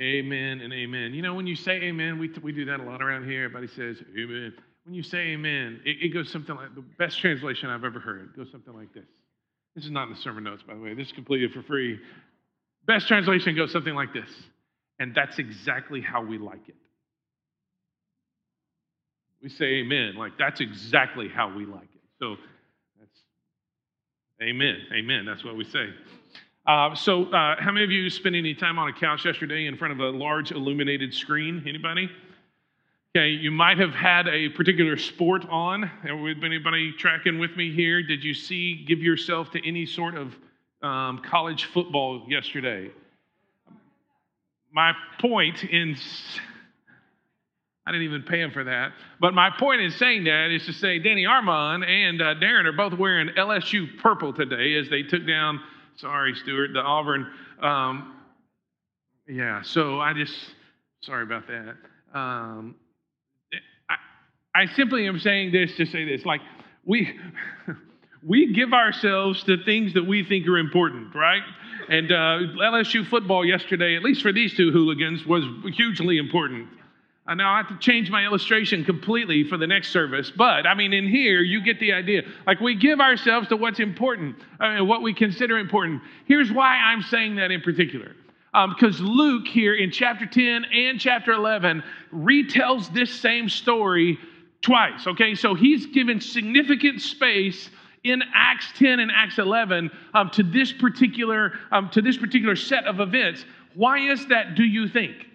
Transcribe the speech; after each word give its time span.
Amen 0.00 0.60
and 0.60 0.72
amen. 0.72 1.12
You 1.12 1.22
know, 1.22 1.34
when 1.34 1.46
you 1.46 1.56
say 1.56 1.72
amen, 1.72 2.18
we, 2.18 2.30
we 2.42 2.52
do 2.52 2.64
that 2.66 2.78
a 2.78 2.82
lot 2.84 3.02
around 3.02 3.28
here. 3.28 3.44
Everybody 3.44 3.66
says 3.66 3.96
amen. 4.16 4.54
When 4.84 4.94
you 4.94 5.02
say 5.02 5.18
amen, 5.32 5.80
it, 5.84 5.96
it 6.00 6.08
goes 6.14 6.30
something 6.30 6.54
like 6.54 6.74
the 6.74 6.84
best 6.98 7.18
translation 7.18 7.68
I've 7.68 7.84
ever 7.84 7.98
heard. 7.98 8.34
Goes 8.36 8.50
something 8.52 8.74
like 8.74 8.94
this. 8.94 9.04
This 9.74 9.84
is 9.84 9.90
not 9.90 10.08
in 10.08 10.14
the 10.14 10.20
sermon 10.20 10.44
notes, 10.44 10.62
by 10.62 10.74
the 10.74 10.80
way. 10.80 10.94
This 10.94 11.08
is 11.08 11.12
completely 11.12 11.48
for 11.52 11.62
free. 11.62 11.98
Best 12.86 13.08
translation 13.08 13.56
goes 13.56 13.72
something 13.72 13.94
like 13.94 14.12
this. 14.12 14.30
And 15.00 15.14
that's 15.14 15.38
exactly 15.38 16.00
how 16.00 16.24
we 16.24 16.38
like 16.38 16.68
it. 16.68 16.76
We 19.42 19.48
say 19.48 19.66
amen, 19.82 20.14
like 20.16 20.32
that's 20.38 20.60
exactly 20.60 21.28
how 21.28 21.54
we 21.54 21.64
like 21.64 21.82
it. 21.82 22.00
So 22.18 22.36
that's 22.98 23.20
amen. 24.42 24.76
Amen. 24.92 25.24
That's 25.26 25.44
what 25.44 25.56
we 25.56 25.64
say. 25.64 25.88
Uh, 26.68 26.94
so, 26.94 27.24
uh, 27.32 27.56
how 27.58 27.72
many 27.72 27.82
of 27.82 27.90
you 27.90 28.10
spent 28.10 28.36
any 28.36 28.54
time 28.54 28.78
on 28.78 28.88
a 28.88 28.92
couch 28.92 29.24
yesterday 29.24 29.64
in 29.64 29.76
front 29.78 29.90
of 29.90 30.00
a 30.00 30.10
large 30.10 30.52
illuminated 30.52 31.14
screen? 31.14 31.64
Anybody? 31.66 32.10
Okay, 33.16 33.30
you 33.30 33.50
might 33.50 33.78
have 33.78 33.94
had 33.94 34.28
a 34.28 34.50
particular 34.50 34.98
sport 34.98 35.48
on. 35.48 35.90
Anybody 36.04 36.92
tracking 36.92 37.38
with 37.38 37.56
me 37.56 37.74
here? 37.74 38.02
Did 38.02 38.22
you 38.22 38.34
see, 38.34 38.84
give 38.86 38.98
yourself 38.98 39.50
to 39.52 39.66
any 39.66 39.86
sort 39.86 40.14
of 40.14 40.36
um, 40.82 41.22
college 41.24 41.64
football 41.64 42.26
yesterday? 42.28 42.90
My 44.70 44.92
point 45.22 45.64
in, 45.64 45.96
I 47.86 47.92
didn't 47.92 48.04
even 48.04 48.24
pay 48.24 48.42
him 48.42 48.50
for 48.50 48.64
that, 48.64 48.92
but 49.22 49.32
my 49.32 49.48
point 49.48 49.80
in 49.80 49.90
saying 49.90 50.24
that 50.24 50.50
is 50.50 50.66
to 50.66 50.74
say 50.74 50.98
Danny 50.98 51.24
Armand 51.24 51.82
and 51.82 52.20
uh, 52.20 52.34
Darren 52.34 52.66
are 52.66 52.72
both 52.72 52.92
wearing 52.92 53.28
LSU 53.28 53.98
purple 54.00 54.34
today 54.34 54.74
as 54.74 54.90
they 54.90 55.02
took 55.02 55.26
down 55.26 55.60
Sorry, 56.00 56.32
Stuart, 56.36 56.70
the 56.74 56.80
Auburn. 56.80 57.26
Um, 57.60 58.14
yeah, 59.26 59.62
so 59.62 59.98
I 59.98 60.12
just, 60.12 60.34
sorry 61.02 61.24
about 61.24 61.48
that. 61.48 61.74
Um, 62.16 62.76
I, 63.90 64.62
I 64.62 64.66
simply 64.74 65.08
am 65.08 65.18
saying 65.18 65.50
this 65.50 65.74
to 65.76 65.86
say 65.86 66.04
this 66.04 66.24
like, 66.24 66.40
we, 66.84 67.18
we 68.22 68.52
give 68.52 68.72
ourselves 68.72 69.42
to 69.44 69.56
things 69.64 69.94
that 69.94 70.06
we 70.06 70.22
think 70.22 70.46
are 70.46 70.58
important, 70.58 71.16
right? 71.16 71.42
And 71.88 72.12
uh, 72.12 72.62
LSU 72.62 73.04
football 73.08 73.44
yesterday, 73.44 73.96
at 73.96 74.04
least 74.04 74.22
for 74.22 74.32
these 74.32 74.56
two 74.56 74.70
hooligans, 74.70 75.26
was 75.26 75.42
hugely 75.74 76.18
important. 76.18 76.68
I 77.28 77.34
now 77.34 77.52
I 77.52 77.58
have 77.58 77.68
to 77.68 77.78
change 77.78 78.10
my 78.10 78.24
illustration 78.24 78.86
completely 78.86 79.44
for 79.44 79.58
the 79.58 79.66
next 79.66 79.90
service, 79.90 80.32
but 80.34 80.66
I 80.66 80.74
mean, 80.74 80.94
in 80.94 81.06
here, 81.06 81.42
you 81.42 81.62
get 81.62 81.78
the 81.78 81.92
idea. 81.92 82.22
Like, 82.46 82.58
we 82.58 82.74
give 82.74 83.00
ourselves 83.00 83.48
to 83.48 83.56
what's 83.56 83.80
important, 83.80 84.36
I 84.58 84.76
mean, 84.76 84.88
what 84.88 85.02
we 85.02 85.12
consider 85.12 85.58
important. 85.58 86.00
Here's 86.24 86.50
why 86.50 86.76
I'm 86.76 87.02
saying 87.02 87.36
that 87.36 87.50
in 87.50 87.60
particular. 87.60 88.16
Because 88.52 88.98
um, 88.98 89.06
Luke, 89.06 89.46
here 89.46 89.74
in 89.74 89.90
chapter 89.90 90.24
10 90.24 90.64
and 90.64 90.98
chapter 90.98 91.32
11, 91.32 91.82
retells 92.14 92.92
this 92.94 93.12
same 93.12 93.50
story 93.50 94.18
twice, 94.62 95.06
okay? 95.06 95.34
So 95.34 95.54
he's 95.54 95.84
given 95.84 96.22
significant 96.22 97.02
space 97.02 97.68
in 98.04 98.22
Acts 98.34 98.72
10 98.78 99.00
and 99.00 99.12
Acts 99.14 99.38
11 99.38 99.90
um, 100.14 100.30
to 100.30 100.42
this 100.42 100.72
particular 100.72 101.58
um, 101.70 101.90
to 101.90 102.00
this 102.00 102.16
particular 102.16 102.56
set 102.56 102.86
of 102.86 103.00
events. 103.00 103.44
Why 103.74 103.98
is 104.10 104.26
that? 104.28 104.54
Do 104.54 104.64
you 104.64 104.88
think? 104.88 105.27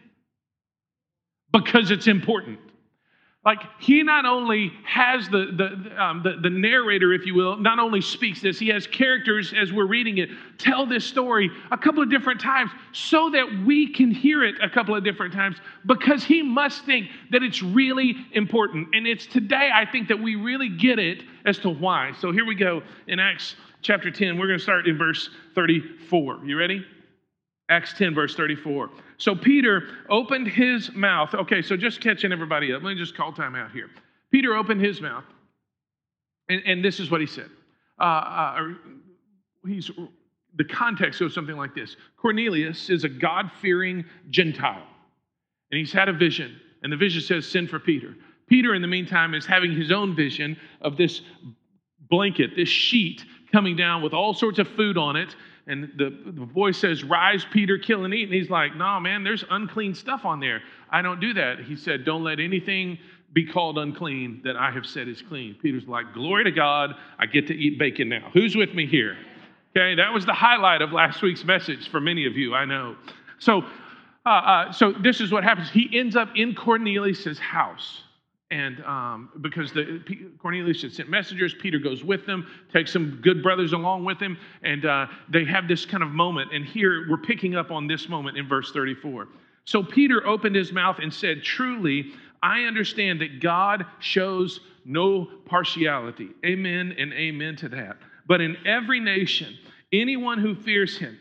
Because 1.54 1.92
it's 1.92 2.08
important. 2.08 2.59
Like 3.46 3.59
he 3.80 4.04
not 4.04 4.26
only 4.26 4.72
has 4.86 5.28
the, 5.28 5.48
the, 5.58 6.02
um, 6.02 6.23
the, 6.23 6.38
the, 6.42 6.50
narrator, 6.50 7.12
if 7.12 7.26
you 7.26 7.36
will, 7.36 7.58
not 7.58 7.78
only 7.78 8.00
speaks 8.00 8.42
this, 8.42 8.58
he 8.58 8.70
has 8.70 8.88
characters 8.88 9.54
as 9.54 9.74
we're 9.74 9.86
reading 9.86 10.18
it 10.20 10.30
tell 10.58 10.86
this 10.86 11.04
story 11.04 11.52
a 11.70 11.78
couple 11.78 12.02
of 12.02 12.09
different 12.09 12.40
times 12.40 12.72
so 12.94 13.30
that 13.31 13.46
we 13.66 13.92
can 13.92 14.12
hear 14.12 14.46
it 14.46 14.56
a 14.62 14.70
couple 14.70 14.96
of 14.96 15.04
different 15.04 15.34
times 15.34 15.58
because 15.86 16.24
he 16.24 16.42
must 16.42 16.86
think 16.86 17.09
that 17.31 17.44
it's 17.44 17.62
really 17.62 18.16
important. 18.31 18.88
And 18.94 19.06
it's 19.06 19.26
today, 19.26 19.70
I 19.74 19.86
think, 19.86 20.08
that 20.08 20.22
we 20.22 20.36
really 20.36 20.70
get 20.70 20.98
it 20.98 21.24
as 21.46 21.58
to 21.59 21.70
why. 21.70 22.14
So 22.22 22.31
here 22.31 22.46
we 22.46 22.56
go 22.56 22.81
in 23.08 23.19
Acts 23.19 23.58
chapter 23.81 24.09
10. 24.09 24.38
We're 24.38 24.47
going 24.47 24.59
to 24.59 24.63
start 24.63 24.88
in 24.88 24.97
verse 24.97 25.30
34. 25.53 26.46
You 26.46 26.58
ready? 26.58 26.86
Acts 27.69 27.94
10, 27.94 28.16
verse 28.16 28.36
34. 28.36 28.90
So 29.23 29.34
Peter 29.34 29.88
opened 30.09 30.50
his 30.50 30.91
mouth. 30.91 31.34
Okay, 31.34 31.61
so 31.61 31.78
just 31.78 32.01
catching 32.01 32.34
everybody 32.34 32.73
up. 32.73 32.84
Let 32.84 32.89
me 32.89 33.00
just 33.00 33.16
call 33.16 33.31
time 33.31 33.56
out 33.56 33.72
here. 33.72 33.89
Peter 34.34 34.53
opened 34.53 34.81
his 34.81 35.00
mouth, 35.00 35.23
and, 36.50 36.61
and 36.66 36.84
this 36.84 37.00
is 37.00 37.09
what 37.09 37.22
he 37.22 37.28
said. 37.28 37.50
Uh, 37.97 38.03
uh, 38.03 38.67
he's, 39.66 39.89
the 40.57 40.66
context 40.66 41.22
goes 41.22 41.33
something 41.33 41.56
like 41.56 41.73
this 41.73 41.95
Cornelius 42.17 42.89
is 42.89 43.06
a 43.06 43.09
God 43.09 43.50
fearing 43.62 44.03
Gentile, 44.29 44.85
and 45.72 45.79
he's 45.79 45.94
had 45.94 46.09
a 46.09 46.13
vision, 46.13 46.59
and 46.81 46.91
the 46.91 46.97
vision 46.97 47.22
says, 47.22 47.47
Send 47.47 47.69
for 47.69 47.79
Peter. 47.79 48.13
Peter, 48.47 48.75
in 48.75 48.81
the 48.81 48.89
meantime, 48.89 49.35
is 49.35 49.45
having 49.45 49.73
his 49.73 49.89
own 49.89 50.13
vision 50.17 50.57
of 50.81 50.97
this 50.97 51.22
blanket, 52.09 52.57
this 52.57 52.67
sheet 52.67 53.23
coming 53.53 53.78
down 53.78 54.01
with 54.01 54.13
all 54.13 54.33
sorts 54.33 54.59
of 54.59 54.67
food 54.67 54.97
on 54.97 55.16
it 55.16 55.33
and 55.66 55.91
the, 55.97 56.09
the 56.25 56.46
voice 56.46 56.78
says, 56.78 57.03
Rise, 57.03 57.46
Peter, 57.51 57.78
kill 57.78 58.03
and 58.03 58.13
eat. 58.13 58.24
And 58.24 58.34
he's 58.34 58.50
like, 58.50 58.75
No, 58.75 59.00
man, 59.00 59.24
there's 59.24 59.44
unclean 59.50 59.96
stuff 59.96 60.25
on 60.25 60.40
there. 60.40 60.62
I 60.90 61.01
don't 61.01 61.19
do 61.19 61.34
that. 61.35 61.59
He 61.59 61.75
said, 61.75 62.03
Don't 62.06 62.24
let 62.24 62.40
anything 62.40 62.97
be 63.34 63.46
called 63.46 63.78
unclean 63.78 64.41
that 64.44 64.56
I 64.56 64.72
have 64.72 64.85
said 64.85 65.07
is 65.07 65.22
clean. 65.22 65.56
Peter's 65.62 65.88
like, 65.88 66.13
Glory 66.13 66.44
to 66.44 66.51
God, 66.51 66.91
I 67.18 67.25
get 67.25 67.47
to 67.47 67.53
eat 67.53 67.79
bacon 67.79 68.09
now. 68.09 68.29
Who's 68.34 68.56
with 68.56 68.74
me 68.74 68.85
here? 68.85 69.18
Okay, 69.75 69.96
that 69.96 70.13
was 70.13 70.25
the 70.25 70.34
highlight 70.34 70.81
of 70.81 70.91
last 70.91 71.22
week's 71.22 71.44
message 71.44 71.90
for 71.90 72.00
many 72.00 72.28
of 72.28 72.38
you, 72.38 72.53
I 72.53 72.66
know. 72.66 72.95
So, 73.40 73.63
uh, 74.25 74.30
uh, 74.30 74.72
so 74.72 74.91
this 74.91 75.19
is 75.19 75.31
what 75.31 75.44
happens. 75.44 75.69
He 75.72 75.90
ends 75.97 76.16
up 76.16 76.30
in 76.35 76.53
Cornelius' 76.53 77.40
house. 77.40 78.01
And 78.53 78.86
um, 78.86 79.30
because 79.41 79.74
the, 79.74 80.00
Cornelius 80.38 80.84
had 80.84 80.94
sent 80.94 81.09
messengers, 81.09 81.56
Peter 81.59 81.80
goes 81.80 82.03
with 82.03 82.28
them, 82.28 82.46
takes 82.72 82.94
some 82.94 83.19
good 83.24 83.41
brothers 83.41 83.74
along 83.74 84.06
with 84.06 84.19
him, 84.19 84.38
and 84.62 84.86
uh, 84.86 85.08
they 85.28 85.44
have 85.46 85.68
this 85.68 85.88
kind 85.88 86.03
of 86.03 86.09
moment. 86.09 86.53
And 86.53 86.63
here 86.63 87.09
we're 87.09 87.18
picking 87.18 87.56
up 87.56 87.72
on 87.72 87.88
this 87.88 88.08
moment 88.08 88.38
in 88.38 88.47
verse 88.47 88.72
34. 88.72 89.28
So 89.66 89.81
Peter 89.81 90.28
opened 90.28 90.56
his 90.56 90.72
mouth 90.72 91.00
and 91.02 91.12
said, 91.12 91.42
Truly, 91.42 92.12
I 92.44 92.66
understand 92.66 93.22
that 93.22 93.42
God 93.42 93.88
shows 93.97 94.59
no 94.86 95.28
partiality. 95.47 96.30
Amen 96.46 96.94
and 96.96 97.12
amen 97.12 97.56
to 97.56 97.69
that. 97.69 97.97
But 98.28 98.40
in 98.40 98.56
every 98.68 99.00
nation, 99.00 99.58
anyone 99.92 100.38
who 100.38 100.53
fears 100.53 100.96
him, 100.96 101.18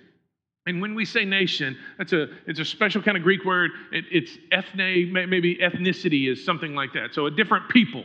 and 0.66 0.80
when 0.80 0.94
we 0.94 1.04
say 1.04 1.24
nation, 1.24 1.76
that's 1.98 2.12
a, 2.12 2.28
it's 2.46 2.60
a 2.60 2.64
special 2.64 3.02
kind 3.02 3.16
of 3.16 3.22
Greek 3.22 3.44
word. 3.44 3.72
It, 3.90 4.04
it's 4.10 4.38
ethne, 4.52 5.12
maybe 5.12 5.56
ethnicity 5.56 6.30
is 6.30 6.44
something 6.44 6.74
like 6.74 6.92
that. 6.92 7.14
So 7.14 7.26
a 7.26 7.30
different 7.30 7.68
people. 7.68 8.04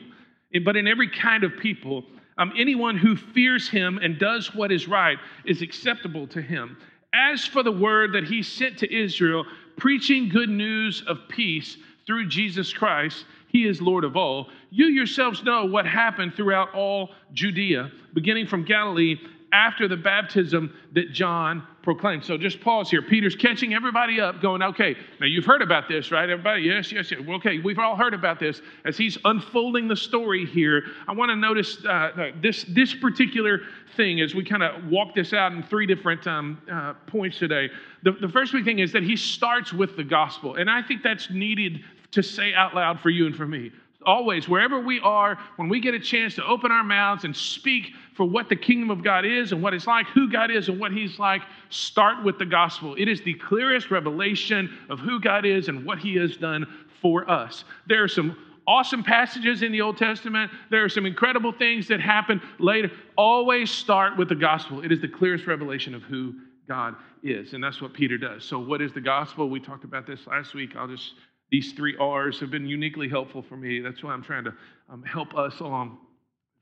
But 0.66 0.76
in 0.76 0.88
every 0.88 1.10
kind 1.10 1.44
of 1.44 1.52
people, 1.62 2.04
um, 2.40 2.52
anyone 2.58 2.98
who 2.98 3.16
fears 3.16 3.70
him 3.70 4.00
and 4.02 4.18
does 4.18 4.56
what 4.56 4.72
is 4.72 4.88
right 4.88 5.18
is 5.46 5.62
acceptable 5.62 6.26
to 6.28 6.42
him. 6.42 6.78
As 7.14 7.46
for 7.46 7.62
the 7.62 7.72
word 7.72 8.14
that 8.14 8.24
he 8.24 8.42
sent 8.42 8.78
to 8.80 8.96
Israel, 8.96 9.46
preaching 9.76 10.30
good 10.30 10.50
news 10.50 11.04
of 11.08 11.20
peace 11.30 11.78
through 12.08 12.28
Jesus 12.28 12.74
Christ, 12.74 13.26
he 13.50 13.68
is 13.68 13.82
Lord 13.82 14.04
of 14.04 14.18
all. 14.18 14.48
You 14.72 14.88
yourselves 14.88 15.44
know 15.44 15.66
what 15.66 15.86
happened 15.86 16.34
throughout 16.36 16.74
all 16.74 17.10
Judea, 17.34 17.92
beginning 18.14 18.48
from 18.48 18.66
Galilee 18.66 19.18
after 19.54 19.88
the 19.88 19.96
baptism 19.96 20.74
that 20.94 21.12
John 21.12 21.64
proclaimed. 21.82 22.26
So 22.26 22.38
just 22.38 22.60
pause 22.60 22.90
here. 22.90 23.02
Peter's 23.02 23.36
catching 23.36 23.74
everybody 23.74 24.20
up, 24.20 24.42
going, 24.42 24.62
okay, 24.62 24.96
now 25.22 25.26
you've 25.26 25.46
heard 25.46 25.62
about 25.62 25.88
this, 25.88 26.12
right? 26.12 26.30
Everybody, 26.30 26.64
yes, 26.64 26.92
yes, 26.92 27.12
yes. 27.12 27.22
Okay, 27.28 27.60
we've 27.60 27.80
all 27.80 27.96
heard 27.96 28.14
about 28.14 28.40
this. 28.40 28.62
As 28.84 28.98
he's 28.98 29.18
unfolding 29.24 29.88
the 29.88 29.96
story 29.96 30.46
here, 30.46 30.84
I 31.08 31.14
want 31.14 31.30
to 31.30 31.36
notice 31.36 31.78
uh, 31.86 31.90
uh, 31.90 32.32
this, 32.42 32.66
this 32.70 32.94
particular 32.94 33.62
thing 33.96 34.20
as 34.20 34.36
we 34.36 34.44
kind 34.44 34.64
of 34.64 34.86
walk 34.88 35.16
this 35.16 35.32
out 35.32 35.54
in 35.54 35.64
three 35.64 35.86
different 35.86 36.28
um, 36.28 36.62
uh, 36.70 36.94
points 37.06 37.40
today. 37.40 37.70
The, 38.04 38.12
the 38.12 38.28
first 38.28 38.52
big 38.52 38.66
thing 38.66 38.80
is 38.80 38.92
that 38.92 39.04
he 39.04 39.16
starts 39.16 39.72
with 39.72 39.96
the 39.96 40.04
gospel. 40.04 40.56
And 40.56 40.70
I 40.70 40.82
think 40.82 41.04
that's 41.04 41.30
needed 41.30 41.86
to 42.12 42.22
say 42.22 42.54
out 42.54 42.76
loud 42.76 43.00
for 43.00 43.10
you 43.10 43.26
and 43.26 43.36
for 43.36 43.48
me 43.48 43.72
always, 44.08 44.50
wherever 44.50 44.80
we 44.80 45.00
are, 45.02 45.38
when 45.58 45.70
we 45.70 45.80
get 45.80 45.94
a 45.94 46.00
chance 46.00 46.34
to 46.36 46.46
open 46.46 46.72
our 46.72 46.84
mouths 46.84 47.26
and 47.26 47.36
speak 47.36 47.92
for 48.16 48.26
what 48.26 48.50
the 48.50 48.56
kingdom 48.56 48.90
of 48.90 49.04
God 49.04 49.26
is 49.26 49.52
and 49.52 49.62
what 49.62 49.74
it's 49.74 49.86
like, 49.86 50.08
who 50.08 50.32
God 50.32 50.50
is 50.50 50.70
and 50.70 50.80
what 50.80 50.92
He's 50.92 51.20
like, 51.20 51.44
start 51.70 52.24
with 52.24 52.40
the 52.40 52.46
gospel. 52.46 52.96
It 52.98 53.08
is 53.08 53.22
the 53.22 53.36
clearest 53.36 53.92
revelation 53.92 54.76
of 54.90 55.00
who 55.00 55.20
God 55.20 55.46
is 55.46 55.68
and 55.68 55.86
what 55.86 56.00
He 56.00 56.16
has 56.16 56.38
done 56.38 56.66
for 57.02 57.30
us. 57.30 57.66
There 57.86 58.04
are 58.04 58.08
some 58.08 58.36
awesome 58.66 59.04
passages 59.04 59.62
in 59.62 59.72
the 59.72 59.82
Old 59.82 59.98
Testament, 59.98 60.52
there 60.72 60.84
are 60.84 60.90
some 60.90 61.06
incredible 61.06 61.52
things 61.52 61.88
that 61.90 62.02
happen 62.02 62.42
later. 62.60 62.90
Always 63.18 63.70
start 63.70 64.18
with 64.18 64.30
the 64.30 64.36
gospel, 64.36 64.84
it 64.84 64.92
is 64.92 65.02
the 65.02 65.08
clearest 65.08 65.46
revelation 65.46 65.94
of 65.94 66.02
who 66.04 66.34
God 66.68 66.96
is. 67.24 67.54
And 67.54 67.64
that's 67.64 67.82
what 67.82 67.94
Peter 67.94 68.18
does. 68.18 68.44
So, 68.44 68.60
what 68.60 68.82
is 68.82 68.94
the 68.94 69.02
gospel? 69.02 69.50
We 69.50 69.60
talked 69.60 69.84
about 69.84 70.06
this 70.06 70.28
last 70.28 70.54
week. 70.54 70.76
I'll 70.76 70.88
just 70.88 71.14
these 71.52 71.74
three 71.74 71.96
R's 71.98 72.40
have 72.40 72.52
been 72.52 72.68
uniquely 72.68 73.08
helpful 73.08 73.42
for 73.42 73.56
me. 73.56 73.80
That's 73.80 74.04
why 74.04 74.12
I'm 74.12 74.24
trying 74.24 74.44
to 74.46 74.54
um, 74.90 75.04
help 75.04 75.36
us 75.36 75.60
along. 75.60 75.98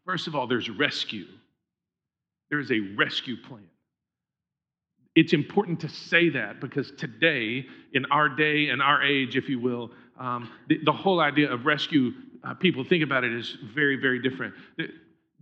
First 0.06 0.28
of 0.28 0.36
all, 0.36 0.46
there's 0.48 0.70
rescue. 0.70 1.26
There 2.50 2.60
is 2.60 2.72
a 2.72 2.80
rescue 2.96 3.38
plan. 3.48 3.68
it's 5.16 5.34
important 5.34 5.80
to 5.80 5.90
say 5.90 6.30
that 6.30 6.60
because 6.60 6.92
today, 6.98 7.66
in 7.94 8.06
our 8.12 8.30
day 8.30 8.70
and 8.70 8.82
our 8.82 9.02
age, 9.02 9.36
if 9.38 9.50
you 9.50 9.60
will, 9.60 9.92
um, 10.20 10.52
the, 10.68 10.78
the, 10.84 10.92
whole 10.92 11.20
idea 11.20 11.52
of 11.52 11.66
rescue, 11.66 12.12
uh, 12.44 12.54
people 12.54 12.84
think 12.84 13.04
about 13.04 13.24
it 13.24 13.34
is 13.34 13.58
very, 13.74 13.96
very 13.96 14.22
different. 14.22 14.54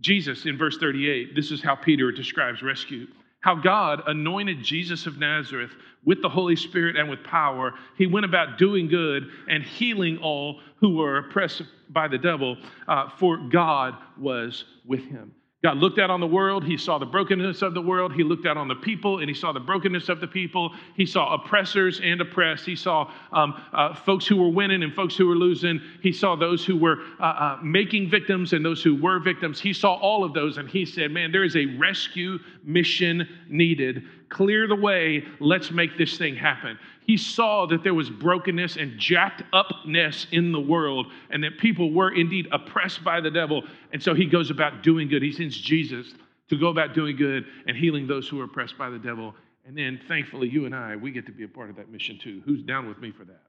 Jesus, 0.00 0.46
in 0.46 0.56
verse 0.56 0.78
38, 0.78 1.34
this 1.34 1.50
is 1.50 1.62
how 1.62 1.74
Peter 1.74 2.10
describes 2.10 2.62
rescue 2.62 3.06
how 3.44 3.54
God 3.54 4.00
anointed 4.06 4.62
Jesus 4.62 5.04
of 5.04 5.18
Nazareth 5.18 5.70
with 6.02 6.22
the 6.22 6.28
Holy 6.30 6.56
Spirit 6.56 6.96
and 6.96 7.10
with 7.10 7.22
power. 7.22 7.74
He 7.98 8.06
went 8.06 8.24
about 8.24 8.56
doing 8.56 8.88
good 8.88 9.24
and 9.50 9.62
healing 9.62 10.16
all 10.16 10.60
who 10.80 10.96
were 10.96 11.18
oppressed 11.18 11.60
by 11.90 12.08
the 12.08 12.16
devil, 12.16 12.56
uh, 12.88 13.10
for 13.18 13.36
God 13.36 13.96
was 14.18 14.64
with 14.86 15.04
him. 15.04 15.34
God 15.64 15.78
looked 15.78 15.98
out 15.98 16.10
on 16.10 16.20
the 16.20 16.26
world. 16.26 16.62
He 16.62 16.76
saw 16.76 16.98
the 16.98 17.06
brokenness 17.06 17.62
of 17.62 17.72
the 17.72 17.80
world. 17.80 18.12
He 18.12 18.22
looked 18.22 18.44
out 18.44 18.58
on 18.58 18.68
the 18.68 18.74
people 18.74 19.20
and 19.20 19.30
he 19.30 19.34
saw 19.34 19.50
the 19.50 19.60
brokenness 19.60 20.10
of 20.10 20.20
the 20.20 20.26
people. 20.26 20.74
He 20.94 21.06
saw 21.06 21.32
oppressors 21.32 22.02
and 22.04 22.20
oppressed. 22.20 22.66
He 22.66 22.76
saw 22.76 23.10
um, 23.32 23.58
uh, 23.72 23.94
folks 23.94 24.26
who 24.26 24.36
were 24.36 24.50
winning 24.50 24.82
and 24.82 24.92
folks 24.92 25.16
who 25.16 25.26
were 25.26 25.34
losing. 25.34 25.80
He 26.02 26.12
saw 26.12 26.36
those 26.36 26.66
who 26.66 26.76
were 26.76 26.98
uh, 27.18 27.22
uh, 27.24 27.58
making 27.62 28.10
victims 28.10 28.52
and 28.52 28.62
those 28.62 28.82
who 28.82 29.00
were 29.00 29.18
victims. 29.18 29.58
He 29.58 29.72
saw 29.72 29.94
all 29.94 30.22
of 30.22 30.34
those 30.34 30.58
and 30.58 30.68
he 30.68 30.84
said, 30.84 31.10
Man, 31.10 31.32
there 31.32 31.44
is 31.44 31.56
a 31.56 31.64
rescue 31.78 32.38
mission 32.62 33.26
needed. 33.48 34.02
Clear 34.28 34.66
the 34.66 34.76
way. 34.76 35.24
Let's 35.40 35.70
make 35.70 35.96
this 35.96 36.18
thing 36.18 36.36
happen. 36.36 36.78
He 37.06 37.16
saw 37.18 37.66
that 37.66 37.84
there 37.84 37.94
was 37.94 38.08
brokenness 38.08 38.76
and 38.76 38.98
jacked 38.98 39.42
upness 39.52 40.26
in 40.32 40.52
the 40.52 40.60
world 40.60 41.06
and 41.30 41.44
that 41.44 41.58
people 41.58 41.92
were 41.92 42.14
indeed 42.14 42.48
oppressed 42.50 43.04
by 43.04 43.20
the 43.20 43.30
devil. 43.30 43.62
And 43.92 44.02
so 44.02 44.14
he 44.14 44.24
goes 44.24 44.50
about 44.50 44.82
doing 44.82 45.08
good. 45.08 45.22
He 45.22 45.32
sends 45.32 45.56
Jesus 45.56 46.14
to 46.48 46.56
go 46.56 46.68
about 46.68 46.94
doing 46.94 47.16
good 47.16 47.44
and 47.66 47.76
healing 47.76 48.06
those 48.06 48.28
who 48.28 48.40
are 48.40 48.44
oppressed 48.44 48.78
by 48.78 48.88
the 48.88 48.98
devil. 48.98 49.34
And 49.66 49.76
then 49.76 50.00
thankfully, 50.08 50.48
you 50.48 50.66
and 50.66 50.74
I, 50.74 50.96
we 50.96 51.10
get 51.10 51.26
to 51.26 51.32
be 51.32 51.44
a 51.44 51.48
part 51.48 51.68
of 51.68 51.76
that 51.76 51.90
mission 51.90 52.18
too. 52.18 52.42
Who's 52.44 52.62
down 52.62 52.88
with 52.88 52.98
me 52.98 53.12
for 53.12 53.24
that? 53.24 53.42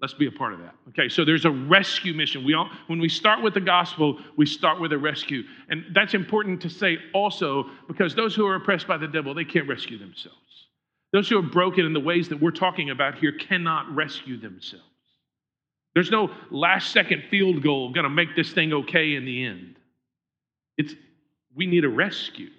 Let's 0.00 0.14
be 0.14 0.26
a 0.26 0.30
part 0.30 0.54
of 0.54 0.60
that. 0.60 0.74
Okay, 0.90 1.08
so 1.08 1.24
there's 1.24 1.44
a 1.44 1.50
rescue 1.50 2.14
mission. 2.14 2.44
We 2.44 2.54
all, 2.54 2.70
when 2.86 3.00
we 3.00 3.08
start 3.08 3.42
with 3.42 3.54
the 3.54 3.60
gospel, 3.60 4.18
we 4.36 4.46
start 4.46 4.80
with 4.80 4.92
a 4.92 4.98
rescue. 4.98 5.42
And 5.70 5.84
that's 5.92 6.14
important 6.14 6.62
to 6.62 6.70
say 6.70 6.98
also 7.12 7.66
because 7.88 8.14
those 8.14 8.34
who 8.34 8.46
are 8.46 8.54
oppressed 8.54 8.86
by 8.86 8.96
the 8.96 9.08
devil, 9.08 9.34
they 9.34 9.44
can't 9.44 9.68
rescue 9.68 9.98
themselves. 9.98 10.38
Those 11.12 11.28
who 11.28 11.38
are 11.38 11.42
broken 11.42 11.86
in 11.86 11.92
the 11.92 12.00
ways 12.00 12.28
that 12.28 12.40
we're 12.40 12.50
talking 12.50 12.90
about 12.90 13.16
here 13.16 13.32
cannot 13.32 13.94
rescue 13.94 14.38
themselves. 14.38 14.84
There's 15.94 16.10
no 16.10 16.30
last 16.50 16.92
second 16.92 17.24
field 17.30 17.62
goal 17.62 17.92
going 17.92 18.04
to 18.04 18.10
make 18.10 18.36
this 18.36 18.52
thing 18.52 18.72
okay 18.72 19.14
in 19.14 19.24
the 19.24 19.44
end. 19.44 19.76
It's 20.76 20.94
we 21.54 21.66
need 21.66 21.84
a 21.84 21.88
rescue. 21.88 22.50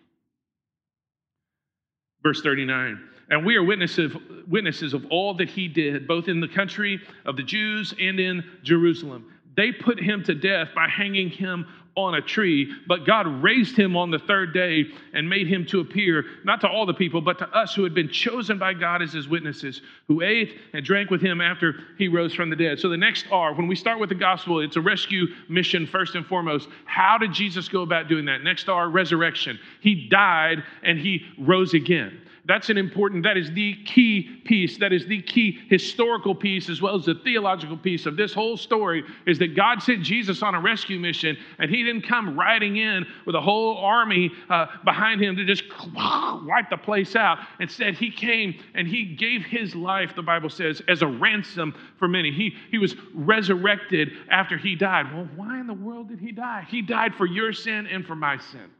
Verse 2.21 2.41
39 2.41 2.99
And 3.29 3.45
we 3.45 3.55
are 3.55 3.63
witnesses, 3.63 4.11
witnesses 4.47 4.93
of 4.93 5.05
all 5.09 5.35
that 5.35 5.49
he 5.49 5.67
did, 5.67 6.07
both 6.07 6.27
in 6.27 6.41
the 6.41 6.47
country 6.47 6.99
of 7.25 7.37
the 7.37 7.43
Jews 7.43 7.93
and 7.99 8.19
in 8.19 8.43
Jerusalem. 8.63 9.31
They 9.55 9.71
put 9.71 9.99
him 9.99 10.23
to 10.23 10.35
death 10.35 10.69
by 10.75 10.87
hanging 10.87 11.29
him 11.29 11.65
on 12.05 12.15
a 12.15 12.21
tree, 12.21 12.73
but 12.87 13.05
God 13.05 13.27
raised 13.43 13.77
him 13.77 13.95
on 13.95 14.11
the 14.11 14.19
third 14.19 14.53
day 14.53 14.85
and 15.13 15.29
made 15.29 15.47
him 15.47 15.65
to 15.67 15.79
appear, 15.79 16.25
not 16.43 16.61
to 16.61 16.67
all 16.67 16.85
the 16.85 16.93
people, 16.93 17.21
but 17.21 17.37
to 17.39 17.49
us 17.49 17.73
who 17.73 17.83
had 17.83 17.93
been 17.93 18.09
chosen 18.09 18.57
by 18.57 18.73
God 18.73 19.01
as 19.01 19.13
his 19.13 19.27
witnesses, 19.27 19.81
who 20.07 20.21
ate 20.21 20.57
and 20.73 20.85
drank 20.85 21.09
with 21.09 21.21
him 21.21 21.41
after 21.41 21.75
he 21.97 22.07
rose 22.07 22.33
from 22.33 22.49
the 22.49 22.55
dead. 22.55 22.79
So 22.79 22.89
the 22.89 22.97
next 22.97 23.25
R, 23.31 23.53
when 23.53 23.67
we 23.67 23.75
start 23.75 23.99
with 23.99 24.09
the 24.09 24.15
gospel, 24.15 24.59
it's 24.59 24.75
a 24.75 24.81
rescue 24.81 25.27
mission 25.47 25.85
first 25.87 26.15
and 26.15 26.25
foremost. 26.25 26.69
How 26.85 27.17
did 27.17 27.33
Jesus 27.33 27.67
go 27.67 27.81
about 27.81 28.07
doing 28.07 28.25
that? 28.25 28.43
Next 28.43 28.69
R, 28.69 28.89
resurrection. 28.89 29.59
He 29.81 30.07
died 30.07 30.63
and 30.83 30.99
he 30.99 31.25
rose 31.37 31.73
again. 31.73 32.21
That's 32.49 32.71
an 32.71 32.79
important, 32.79 33.21
that 33.25 33.37
is 33.37 33.51
the 33.51 33.75
key 33.85 34.41
piece, 34.43 34.79
that 34.79 34.91
is 34.91 35.05
the 35.05 35.21
key 35.21 35.59
historical 35.69 36.33
piece 36.33 36.67
as 36.67 36.81
well 36.81 36.95
as 36.95 37.05
the 37.05 37.13
theological 37.13 37.77
piece 37.77 38.07
of 38.07 38.17
this 38.17 38.33
whole 38.33 38.57
story 38.57 39.03
is 39.27 39.37
that 39.37 39.55
God 39.55 39.83
sent 39.83 40.01
Jesus 40.01 40.41
on 40.41 40.55
a 40.55 40.59
rescue 40.59 40.97
mission 40.97 41.37
and 41.59 41.69
he 41.69 41.83
didn't 41.83 42.07
come 42.07 42.35
riding 42.35 42.77
in 42.77 43.05
with 43.27 43.35
a 43.35 43.39
whole 43.39 43.77
army 43.77 44.31
uh, 44.49 44.65
behind 44.83 45.21
him 45.21 45.35
to 45.35 45.45
just 45.45 45.61
wipe 45.93 46.71
the 46.71 46.77
place 46.77 47.15
out. 47.15 47.37
Instead, 47.59 47.93
he 47.93 48.09
came 48.09 48.55
and 48.73 48.87
he 48.87 49.05
gave 49.05 49.45
his 49.45 49.75
life, 49.75 50.15
the 50.15 50.23
Bible 50.23 50.49
says, 50.49 50.81
as 50.87 51.03
a 51.03 51.07
ransom 51.07 51.75
for 51.99 52.07
many. 52.07 52.31
He, 52.31 52.55
he 52.71 52.79
was 52.79 52.95
resurrected 53.13 54.09
after 54.31 54.57
he 54.57 54.75
died. 54.75 55.13
Well, 55.13 55.29
why 55.35 55.59
in 55.59 55.67
the 55.67 55.75
world 55.75 56.09
did 56.09 56.19
he 56.19 56.31
die? 56.31 56.65
He 56.67 56.81
died 56.81 57.13
for 57.13 57.27
your 57.27 57.53
sin 57.53 57.85
and 57.85 58.07
for 58.07 58.15
my 58.15 58.39
sin. 58.39 58.71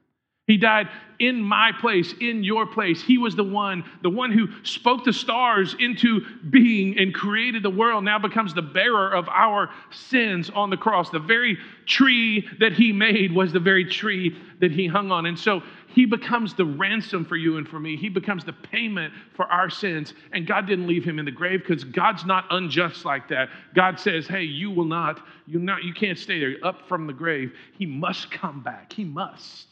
He 0.49 0.57
died 0.57 0.89
in 1.19 1.43
my 1.43 1.71
place, 1.79 2.15
in 2.21 2.43
your 2.43 2.65
place. 2.65 3.03
He 3.03 3.19
was 3.19 3.35
the 3.35 3.43
one, 3.43 3.83
the 4.01 4.09
one 4.09 4.31
who 4.31 4.47
spoke 4.63 5.05
the 5.05 5.13
stars 5.13 5.75
into 5.79 6.21
being 6.49 6.97
and 6.97 7.13
created 7.13 7.61
the 7.61 7.69
world, 7.69 8.03
now 8.03 8.17
becomes 8.17 8.55
the 8.55 8.63
bearer 8.63 9.13
of 9.13 9.29
our 9.29 9.69
sins 9.91 10.49
on 10.49 10.71
the 10.71 10.77
cross. 10.77 11.11
The 11.11 11.19
very 11.19 11.55
tree 11.85 12.49
that 12.59 12.73
he 12.73 12.91
made 12.91 13.31
was 13.31 13.53
the 13.53 13.59
very 13.59 13.85
tree 13.85 14.35
that 14.59 14.71
he 14.71 14.87
hung 14.87 15.11
on. 15.11 15.27
And 15.27 15.37
so 15.37 15.61
he 15.93 16.07
becomes 16.07 16.55
the 16.55 16.65
ransom 16.65 17.25
for 17.25 17.35
you 17.35 17.57
and 17.57 17.67
for 17.67 17.79
me. 17.79 17.95
He 17.95 18.09
becomes 18.09 18.43
the 18.43 18.53
payment 18.53 19.13
for 19.35 19.45
our 19.45 19.69
sins. 19.69 20.15
And 20.33 20.47
God 20.47 20.65
didn't 20.65 20.87
leave 20.87 21.05
him 21.05 21.19
in 21.19 21.25
the 21.25 21.31
grave 21.31 21.59
because 21.59 21.83
God's 21.83 22.25
not 22.25 22.45
unjust 22.49 23.05
like 23.05 23.29
that. 23.29 23.49
God 23.75 23.99
says, 23.99 24.25
hey, 24.25 24.45
you 24.45 24.71
will 24.71 24.85
not, 24.85 25.21
you 25.45 25.59
not, 25.59 25.83
you 25.83 25.93
can't 25.93 26.17
stay 26.17 26.39
there. 26.39 26.55
Up 26.63 26.87
from 26.87 27.05
the 27.05 27.13
grave. 27.13 27.53
He 27.77 27.85
must 27.85 28.31
come 28.31 28.63
back. 28.63 28.91
He 28.93 29.03
must. 29.03 29.68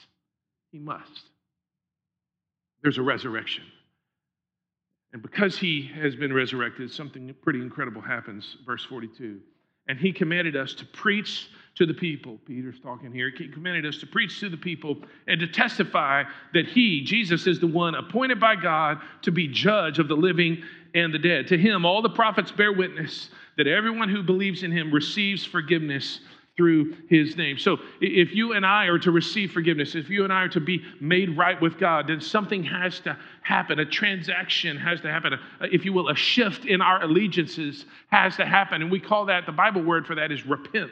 He 0.72 0.80
must. 0.80 1.24
There's 2.82 2.98
a 2.98 3.02
resurrection. 3.02 3.64
And 5.14 5.22
because 5.22 5.58
he 5.58 5.90
has 5.96 6.16
been 6.16 6.34
resurrected, 6.34 6.92
something 6.92 7.34
pretty 7.42 7.62
incredible 7.62 8.02
happens. 8.02 8.58
Verse 8.66 8.84
42. 8.86 9.40
And 9.88 9.98
he 9.98 10.12
commanded 10.12 10.56
us 10.56 10.74
to 10.76 10.86
preach 10.86 11.48
to 11.76 11.86
the 11.86 11.94
people. 11.94 12.40
Peter's 12.46 12.80
talking 12.82 13.12
here. 13.12 13.32
He 13.36 13.48
commanded 13.48 13.86
us 13.86 13.98
to 14.00 14.08
preach 14.08 14.40
to 14.42 14.50
the 14.50 14.58
people 14.58 14.98
and 15.28 15.40
to 15.40 15.48
testify 15.48 16.24
that 16.54 16.68
he, 16.68 17.04
Jesus, 17.04 17.48
is 17.48 17.60
the 17.60 17.68
one 17.68 17.96
appointed 17.96 18.40
by 18.40 18.56
God 18.56 19.00
to 19.22 19.32
be 19.32 19.48
judge 19.48 19.98
of 19.98 20.10
the 20.10 20.16
living 20.16 20.62
and 20.94 21.14
the 21.14 21.20
dead. 21.20 21.48
To 21.48 21.58
him, 21.58 21.86
all 21.86 22.02
the 22.02 22.10
prophets 22.10 22.52
bear 22.52 22.74
witness 22.74 23.30
that 23.58 23.68
everyone 23.68 24.10
who 24.10 24.24
believes 24.24 24.64
in 24.64 24.72
him 24.72 24.92
receives 24.92 25.46
forgiveness 25.46 26.20
through 26.58 26.96
his 27.08 27.38
name. 27.38 27.58
So 27.58 27.78
if 28.02 28.34
you 28.34 28.54
and 28.54 28.66
I 28.66 28.86
are 28.86 28.98
to 29.00 29.12
receive 29.12 29.52
forgiveness, 29.52 29.94
if 29.94 30.10
you 30.10 30.24
and 30.24 30.34
I 30.34 30.42
are 30.42 30.50
to 30.50 30.60
be 30.60 30.82
made 31.00 31.38
right 31.38 31.62
with 31.62 31.78
God, 31.78 32.08
then 32.08 32.20
something 32.20 32.64
has 32.64 33.00
to 33.02 33.16
happen. 33.44 33.80
A 33.80 33.86
transaction 33.86 34.76
has 34.76 35.00
to 35.02 35.12
happen. 35.12 35.34
If 35.62 35.86
you 35.86 35.94
will, 35.94 36.10
a 36.10 36.16
shift 36.16 36.66
in 36.66 36.82
our 36.82 37.04
allegiances 37.04 37.86
has 38.10 38.36
to 38.38 38.46
happen. 38.46 38.82
And 38.82 38.92
we 38.92 39.00
call 39.00 39.26
that, 39.28 39.46
the 39.46 39.52
Bible 39.52 39.84
word 39.84 40.08
for 40.08 40.16
that 40.16 40.32
is 40.32 40.46
repent. 40.48 40.92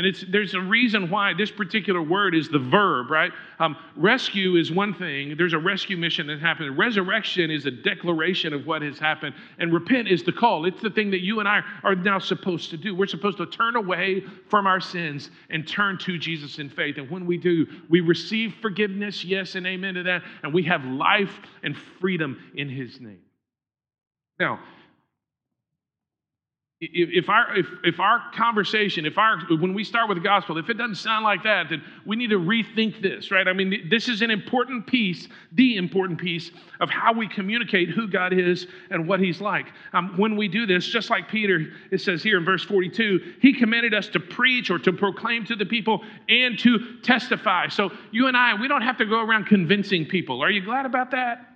And 0.00 0.06
it's, 0.06 0.24
there's 0.30 0.54
a 0.54 0.60
reason 0.62 1.10
why 1.10 1.34
this 1.34 1.50
particular 1.50 2.00
word 2.00 2.34
is 2.34 2.48
the 2.48 2.58
verb, 2.58 3.10
right? 3.10 3.30
Um, 3.58 3.76
rescue 3.96 4.56
is 4.56 4.72
one 4.72 4.94
thing. 4.94 5.34
There's 5.36 5.52
a 5.52 5.58
rescue 5.58 5.98
mission 5.98 6.26
that 6.28 6.40
happened. 6.40 6.78
Resurrection 6.78 7.50
is 7.50 7.66
a 7.66 7.70
declaration 7.70 8.54
of 8.54 8.66
what 8.66 8.80
has 8.80 8.98
happened. 8.98 9.34
And 9.58 9.74
repent 9.74 10.08
is 10.08 10.22
the 10.22 10.32
call. 10.32 10.64
It's 10.64 10.80
the 10.80 10.88
thing 10.88 11.10
that 11.10 11.20
you 11.20 11.38
and 11.40 11.46
I 11.46 11.60
are 11.84 11.94
now 11.94 12.18
supposed 12.18 12.70
to 12.70 12.78
do. 12.78 12.94
We're 12.94 13.08
supposed 13.08 13.36
to 13.36 13.46
turn 13.46 13.76
away 13.76 14.24
from 14.48 14.66
our 14.66 14.80
sins 14.80 15.30
and 15.50 15.68
turn 15.68 15.98
to 15.98 16.16
Jesus 16.16 16.58
in 16.58 16.70
faith. 16.70 16.96
And 16.96 17.10
when 17.10 17.26
we 17.26 17.36
do, 17.36 17.66
we 17.90 18.00
receive 18.00 18.54
forgiveness, 18.62 19.22
yes 19.22 19.54
and 19.54 19.66
amen 19.66 19.92
to 19.96 20.02
that. 20.04 20.22
And 20.42 20.54
we 20.54 20.62
have 20.62 20.82
life 20.86 21.40
and 21.62 21.76
freedom 22.00 22.38
in 22.54 22.70
his 22.70 23.02
name. 23.02 23.20
Now, 24.38 24.60
if 26.80 27.28
our 27.28 27.58
if, 27.58 27.66
if 27.84 28.00
our 28.00 28.22
conversation 28.34 29.04
if 29.04 29.18
our 29.18 29.38
when 29.58 29.74
we 29.74 29.84
start 29.84 30.08
with 30.08 30.16
the 30.16 30.24
gospel 30.24 30.56
if 30.56 30.70
it 30.70 30.74
doesn't 30.74 30.94
sound 30.94 31.24
like 31.24 31.42
that 31.42 31.68
then 31.68 31.82
we 32.06 32.16
need 32.16 32.30
to 32.30 32.38
rethink 32.38 33.02
this 33.02 33.30
right? 33.30 33.46
I 33.46 33.52
mean 33.52 33.88
this 33.90 34.08
is 34.08 34.22
an 34.22 34.30
important 34.30 34.86
piece 34.86 35.28
the 35.52 35.76
important 35.76 36.18
piece 36.18 36.50
of 36.80 36.88
how 36.88 37.12
we 37.12 37.28
communicate 37.28 37.90
who 37.90 38.08
god 38.08 38.32
is 38.32 38.66
and 38.90 39.06
what 39.06 39.20
he's 39.20 39.42
like. 39.42 39.66
Um, 39.92 40.16
when 40.16 40.36
we 40.36 40.48
do 40.48 40.64
this 40.64 40.86
just 40.86 41.10
like 41.10 41.28
peter 41.28 41.66
it 41.90 42.00
says 42.00 42.22
here 42.22 42.38
in 42.38 42.46
verse 42.46 42.64
42 42.64 43.34
he 43.42 43.52
commanded 43.52 43.92
us 43.92 44.08
to 44.08 44.20
preach 44.20 44.70
or 44.70 44.78
to 44.78 44.92
proclaim 44.92 45.44
to 45.46 45.56
the 45.56 45.66
people 45.66 46.02
and 46.30 46.58
to 46.60 46.98
testify. 47.02 47.68
So 47.68 47.90
you 48.10 48.26
and 48.26 48.36
i 48.36 48.54
we 48.54 48.68
don't 48.68 48.82
have 48.82 48.96
to 48.98 49.04
go 49.04 49.20
around 49.20 49.44
convincing 49.44 50.06
people. 50.06 50.42
Are 50.42 50.50
you 50.50 50.64
glad 50.64 50.86
about 50.86 51.10
that? 51.10 51.46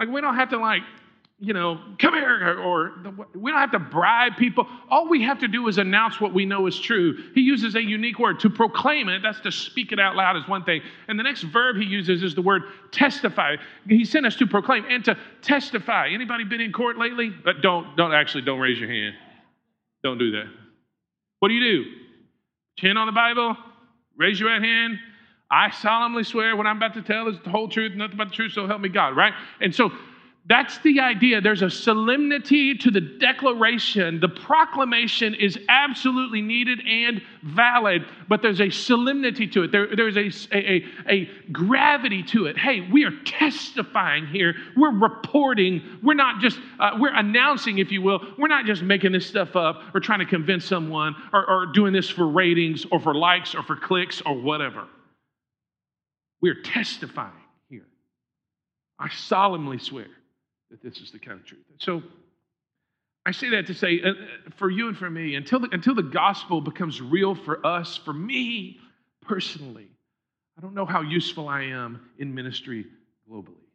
Like 0.00 0.08
we 0.08 0.20
don't 0.20 0.34
have 0.34 0.50
to 0.50 0.58
like 0.58 0.82
you 1.38 1.52
know, 1.52 1.78
come 1.98 2.14
here, 2.14 2.58
or 2.58 2.94
we 3.34 3.50
don't 3.50 3.60
have 3.60 3.72
to 3.72 3.78
bribe 3.78 4.36
people. 4.38 4.66
All 4.88 5.06
we 5.06 5.22
have 5.24 5.38
to 5.40 5.48
do 5.48 5.68
is 5.68 5.76
announce 5.76 6.18
what 6.18 6.32
we 6.32 6.46
know 6.46 6.66
is 6.66 6.80
true. 6.80 7.14
He 7.34 7.42
uses 7.42 7.74
a 7.74 7.82
unique 7.82 8.18
word 8.18 8.40
to 8.40 8.48
proclaim 8.48 9.10
it. 9.10 9.20
That's 9.22 9.40
to 9.40 9.52
speak 9.52 9.92
it 9.92 10.00
out 10.00 10.16
loud, 10.16 10.36
is 10.36 10.48
one 10.48 10.64
thing. 10.64 10.80
And 11.08 11.18
the 11.18 11.22
next 11.22 11.42
verb 11.42 11.76
he 11.76 11.84
uses 11.84 12.22
is 12.22 12.34
the 12.34 12.40
word 12.40 12.62
testify. 12.90 13.56
He 13.86 14.06
sent 14.06 14.24
us 14.24 14.36
to 14.36 14.46
proclaim 14.46 14.86
and 14.88 15.04
to 15.04 15.18
testify. 15.42 16.08
Anybody 16.08 16.44
been 16.44 16.62
in 16.62 16.72
court 16.72 16.96
lately? 16.96 17.28
But 17.28 17.60
don't, 17.60 17.94
don't 17.98 18.14
actually, 18.14 18.44
don't 18.44 18.60
raise 18.60 18.80
your 18.80 18.88
hand. 18.88 19.14
Don't 20.02 20.18
do 20.18 20.30
that. 20.32 20.46
What 21.40 21.48
do 21.48 21.54
you 21.54 21.84
do? 21.84 21.90
Chin 22.78 22.96
on 22.96 23.06
the 23.06 23.12
Bible, 23.12 23.56
raise 24.16 24.40
your 24.40 24.48
right 24.48 24.62
hand. 24.62 24.98
I 25.50 25.70
solemnly 25.70 26.24
swear 26.24 26.56
what 26.56 26.66
I'm 26.66 26.78
about 26.78 26.94
to 26.94 27.02
tell 27.02 27.28
is 27.28 27.36
the 27.44 27.50
whole 27.50 27.68
truth, 27.68 27.92
nothing 27.94 28.16
but 28.16 28.28
the 28.30 28.34
truth, 28.34 28.52
so 28.52 28.66
help 28.66 28.80
me 28.80 28.88
God, 28.88 29.16
right? 29.16 29.32
And 29.60 29.74
so 29.74 29.92
That's 30.48 30.78
the 30.78 31.00
idea. 31.00 31.40
There's 31.40 31.62
a 31.62 31.70
solemnity 31.70 32.76
to 32.76 32.92
the 32.92 33.00
declaration. 33.00 34.20
The 34.20 34.28
proclamation 34.28 35.34
is 35.34 35.58
absolutely 35.68 36.40
needed 36.40 36.80
and 36.86 37.20
valid, 37.42 38.06
but 38.28 38.42
there's 38.42 38.60
a 38.60 38.70
solemnity 38.70 39.48
to 39.48 39.64
it. 39.64 39.72
There, 39.72 39.88
there's 39.96 40.16
a, 40.16 40.30
a, 40.56 40.84
a, 41.08 41.30
gravity 41.50 42.22
to 42.24 42.46
it. 42.46 42.56
Hey, 42.56 42.80
we 42.92 43.04
are 43.04 43.10
testifying 43.24 44.24
here. 44.28 44.54
We're 44.76 44.96
reporting. 44.96 45.82
We're 46.00 46.14
not 46.14 46.40
just, 46.40 46.60
uh, 46.78 46.90
we're 46.96 47.14
announcing, 47.14 47.78
if 47.78 47.90
you 47.90 48.00
will. 48.00 48.20
We're 48.38 48.46
not 48.46 48.66
just 48.66 48.82
making 48.82 49.10
this 49.10 49.26
stuff 49.26 49.56
up 49.56 49.82
or 49.94 50.00
trying 50.00 50.20
to 50.20 50.26
convince 50.26 50.64
someone 50.64 51.16
or, 51.32 51.44
or 51.50 51.66
doing 51.72 51.92
this 51.92 52.08
for 52.08 52.28
ratings 52.28 52.86
or 52.92 53.00
for 53.00 53.16
likes 53.16 53.56
or 53.56 53.64
for 53.64 53.74
clicks 53.74 54.22
or 54.24 54.40
whatever. 54.40 54.86
We're 56.40 56.62
testifying 56.62 57.32
here. 57.68 57.86
I 59.00 59.08
solemnly 59.08 59.78
swear 59.78 60.06
that 60.82 60.88
this 60.88 61.00
is 61.00 61.10
the 61.10 61.18
kind 61.18 61.38
of 61.40 61.46
truth. 61.46 61.64
So 61.78 62.02
I 63.24 63.32
say 63.32 63.50
that 63.50 63.66
to 63.66 63.74
say, 63.74 64.00
uh, 64.02 64.12
for 64.56 64.70
you 64.70 64.88
and 64.88 64.96
for 64.96 65.10
me, 65.10 65.34
until 65.34 65.60
the, 65.60 65.68
until 65.72 65.94
the 65.94 66.02
gospel 66.02 66.60
becomes 66.60 67.00
real 67.00 67.34
for 67.34 67.64
us, 67.66 67.96
for 67.96 68.12
me 68.12 68.78
personally, 69.22 69.88
I 70.56 70.60
don't 70.60 70.74
know 70.74 70.86
how 70.86 71.02
useful 71.02 71.48
I 71.48 71.62
am 71.62 72.08
in 72.18 72.34
ministry 72.34 72.86
globally. 73.28 73.66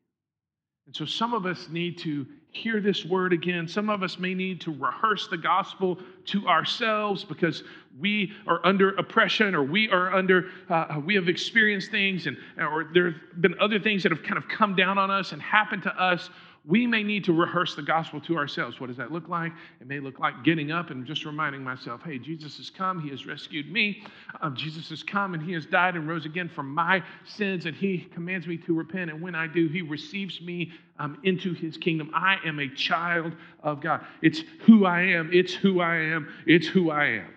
And 0.87 0.95
so 0.95 1.05
some 1.05 1.33
of 1.33 1.45
us 1.45 1.67
need 1.69 1.97
to 1.99 2.25
hear 2.51 2.81
this 2.81 3.05
word 3.05 3.33
again. 3.33 3.67
Some 3.67 3.89
of 3.89 4.03
us 4.03 4.19
may 4.19 4.33
need 4.33 4.59
to 4.61 4.71
rehearse 4.71 5.27
the 5.27 5.37
gospel 5.37 5.99
to 6.25 6.47
ourselves 6.47 7.23
because 7.23 7.63
we 7.99 8.33
are 8.47 8.65
under 8.65 8.95
oppression 8.95 9.55
or 9.55 9.63
we 9.63 9.89
are 9.89 10.13
under, 10.13 10.49
uh, 10.69 10.99
we 11.05 11.15
have 11.15 11.29
experienced 11.29 11.91
things 11.91 12.27
and, 12.27 12.35
or 12.57 12.89
there 12.93 13.11
have 13.11 13.41
been 13.41 13.55
other 13.59 13.79
things 13.79 14.03
that 14.03 14.11
have 14.11 14.23
kind 14.23 14.37
of 14.37 14.47
come 14.49 14.75
down 14.75 14.97
on 14.97 15.11
us 15.11 15.31
and 15.31 15.41
happened 15.41 15.83
to 15.83 16.01
us 16.01 16.29
we 16.63 16.85
may 16.85 17.01
need 17.01 17.23
to 17.23 17.33
rehearse 17.33 17.73
the 17.73 17.81
gospel 17.81 18.21
to 18.21 18.37
ourselves. 18.37 18.79
What 18.79 18.87
does 18.87 18.97
that 18.97 19.11
look 19.11 19.27
like? 19.27 19.51
It 19.79 19.87
may 19.87 19.99
look 19.99 20.19
like 20.19 20.43
getting 20.43 20.71
up 20.71 20.91
and 20.91 21.07
just 21.07 21.25
reminding 21.25 21.63
myself, 21.63 22.01
hey, 22.03 22.19
Jesus 22.19 22.57
has 22.57 22.69
come. 22.69 23.01
He 23.01 23.09
has 23.09 23.25
rescued 23.25 23.71
me. 23.71 24.03
Um, 24.41 24.55
Jesus 24.55 24.89
has 24.89 25.01
come 25.01 25.33
and 25.33 25.41
he 25.41 25.53
has 25.53 25.65
died 25.65 25.95
and 25.95 26.07
rose 26.07 26.25
again 26.25 26.49
for 26.53 26.61
my 26.61 27.03
sins. 27.25 27.65
And 27.65 27.75
he 27.75 28.07
commands 28.13 28.45
me 28.45 28.57
to 28.57 28.75
repent. 28.75 29.09
And 29.09 29.21
when 29.21 29.33
I 29.33 29.47
do, 29.47 29.67
he 29.69 29.81
receives 29.81 30.39
me 30.39 30.71
um, 30.99 31.17
into 31.23 31.53
his 31.55 31.77
kingdom. 31.77 32.11
I 32.13 32.37
am 32.45 32.59
a 32.59 32.69
child 32.69 33.33
of 33.63 33.81
God. 33.81 34.05
It's 34.21 34.43
who 34.67 34.85
I 34.85 35.01
am. 35.01 35.31
It's 35.33 35.55
who 35.55 35.81
I 35.81 35.95
am. 35.95 36.29
It's 36.45 36.67
who 36.67 36.91
I 36.91 37.05
am. 37.05 37.33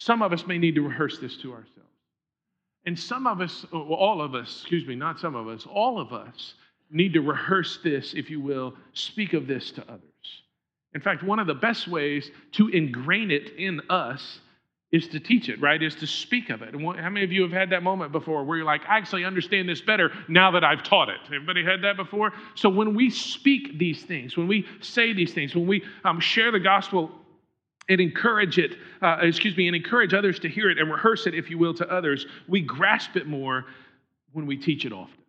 Some 0.00 0.20
of 0.20 0.34
us 0.34 0.46
may 0.46 0.58
need 0.58 0.74
to 0.74 0.82
rehearse 0.82 1.18
this 1.18 1.38
to 1.38 1.52
ourselves. 1.52 1.72
And 2.84 2.98
some 2.98 3.26
of 3.26 3.40
us, 3.40 3.64
all 3.72 4.20
of 4.20 4.34
us, 4.34 4.60
excuse 4.60 4.86
me, 4.86 4.94
not 4.94 5.18
some 5.18 5.34
of 5.34 5.48
us, 5.48 5.66
all 5.66 5.98
of 5.98 6.12
us 6.12 6.54
need 6.90 7.12
to 7.14 7.20
rehearse 7.20 7.78
this, 7.82 8.14
if 8.14 8.30
you 8.30 8.40
will, 8.40 8.74
speak 8.92 9.32
of 9.32 9.46
this 9.46 9.70
to 9.72 9.82
others. 9.82 10.02
In 10.94 11.00
fact, 11.00 11.22
one 11.22 11.38
of 11.38 11.46
the 11.46 11.54
best 11.54 11.88
ways 11.88 12.30
to 12.52 12.68
ingrain 12.68 13.30
it 13.30 13.50
in 13.58 13.80
us 13.90 14.40
is 14.92 15.08
to 15.08 15.20
teach 15.20 15.48
it, 15.48 15.60
right? 15.60 15.82
Is 15.82 15.94
to 15.96 16.06
speak 16.06 16.48
of 16.48 16.62
it. 16.62 16.72
And 16.72 16.82
how 16.82 17.10
many 17.10 17.24
of 17.24 17.32
you 17.32 17.42
have 17.42 17.52
had 17.52 17.70
that 17.70 17.82
moment 17.82 18.12
before 18.12 18.44
where 18.44 18.56
you're 18.56 18.66
like, 18.66 18.82
I 18.88 18.96
actually 18.96 19.24
understand 19.24 19.68
this 19.68 19.80
better 19.80 20.12
now 20.28 20.52
that 20.52 20.64
I've 20.64 20.84
taught 20.84 21.08
it? 21.08 21.18
Everybody 21.26 21.64
had 21.64 21.82
that 21.82 21.96
before? 21.96 22.32
So 22.54 22.68
when 22.68 22.94
we 22.94 23.10
speak 23.10 23.78
these 23.78 24.04
things, 24.04 24.36
when 24.36 24.46
we 24.46 24.64
say 24.80 25.12
these 25.12 25.34
things, 25.34 25.54
when 25.54 25.66
we 25.66 25.82
um, 26.04 26.20
share 26.20 26.52
the 26.52 26.60
gospel 26.60 27.10
and 27.88 28.00
encourage 28.00 28.58
it, 28.58 28.76
uh, 29.02 29.18
excuse 29.22 29.56
me, 29.56 29.66
and 29.66 29.76
encourage 29.76 30.14
others 30.14 30.38
to 30.40 30.48
hear 30.48 30.70
it 30.70 30.78
and 30.78 30.90
rehearse 30.90 31.26
it, 31.26 31.34
if 31.34 31.50
you 31.50 31.58
will, 31.58 31.74
to 31.74 31.88
others, 31.92 32.26
we 32.48 32.60
grasp 32.60 33.16
it 33.16 33.26
more 33.26 33.66
when 34.32 34.46
we 34.46 34.56
teach 34.56 34.84
it 34.84 34.92
often. 34.92 35.25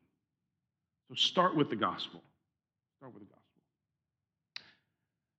So 1.10 1.16
start 1.16 1.56
with 1.56 1.70
the 1.70 1.76
gospel. 1.76 2.22
Start 2.98 3.14
with 3.14 3.24
the 3.24 3.30
gospel. 3.30 3.38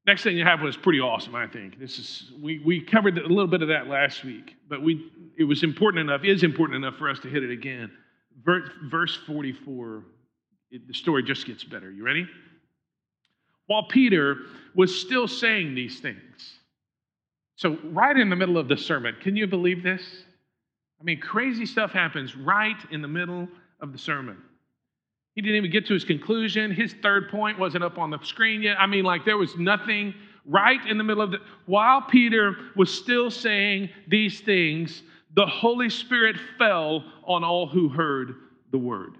Next 0.06 0.22
thing 0.22 0.38
you 0.38 0.44
have 0.44 0.62
was 0.62 0.76
pretty 0.76 1.00
awesome, 1.00 1.34
I 1.34 1.46
think. 1.46 1.78
This 1.78 1.98
is 1.98 2.32
we, 2.40 2.60
we 2.60 2.80
covered 2.80 3.18
a 3.18 3.26
little 3.26 3.46
bit 3.46 3.60
of 3.60 3.68
that 3.68 3.88
last 3.88 4.24
week, 4.24 4.56
but 4.68 4.82
we 4.82 5.10
it 5.36 5.44
was 5.44 5.62
important 5.62 6.08
enough, 6.08 6.24
is 6.24 6.42
important 6.42 6.76
enough 6.76 6.96
for 6.96 7.10
us 7.10 7.18
to 7.20 7.28
hit 7.28 7.44
it 7.44 7.50
again. 7.50 7.90
Verse, 8.42 8.70
verse 8.90 9.18
44, 9.26 10.04
it, 10.70 10.86
the 10.86 10.94
story 10.94 11.22
just 11.22 11.46
gets 11.46 11.64
better. 11.64 11.90
You 11.90 12.04
ready? 12.04 12.26
While 13.66 13.86
Peter 13.88 14.38
was 14.74 14.98
still 14.98 15.28
saying 15.28 15.74
these 15.74 16.00
things. 16.00 16.54
So, 17.56 17.76
right 17.90 18.16
in 18.16 18.30
the 18.30 18.36
middle 18.36 18.56
of 18.56 18.68
the 18.68 18.76
sermon, 18.76 19.16
can 19.20 19.36
you 19.36 19.46
believe 19.46 19.82
this? 19.82 20.02
I 21.00 21.04
mean, 21.04 21.20
crazy 21.20 21.66
stuff 21.66 21.90
happens 21.90 22.36
right 22.36 22.76
in 22.90 23.02
the 23.02 23.08
middle 23.08 23.48
of 23.80 23.92
the 23.92 23.98
sermon. 23.98 24.38
He 25.38 25.42
didn't 25.42 25.58
even 25.58 25.70
get 25.70 25.86
to 25.86 25.94
his 25.94 26.02
conclusion. 26.02 26.72
His 26.72 26.94
third 26.94 27.28
point 27.28 27.60
wasn't 27.60 27.84
up 27.84 27.96
on 27.96 28.10
the 28.10 28.18
screen 28.24 28.60
yet. 28.60 28.76
I 28.76 28.88
mean, 28.88 29.04
like 29.04 29.24
there 29.24 29.36
was 29.36 29.56
nothing 29.56 30.12
right 30.44 30.84
in 30.84 30.98
the 30.98 31.04
middle 31.04 31.22
of 31.22 31.30
the. 31.30 31.38
While 31.66 32.02
Peter 32.02 32.56
was 32.74 32.92
still 32.92 33.30
saying 33.30 33.88
these 34.08 34.40
things, 34.40 35.04
the 35.36 35.46
Holy 35.46 35.90
Spirit 35.90 36.34
fell 36.58 37.04
on 37.24 37.44
all 37.44 37.68
who 37.68 37.88
heard 37.88 38.34
the 38.72 38.78
word. 38.78 39.14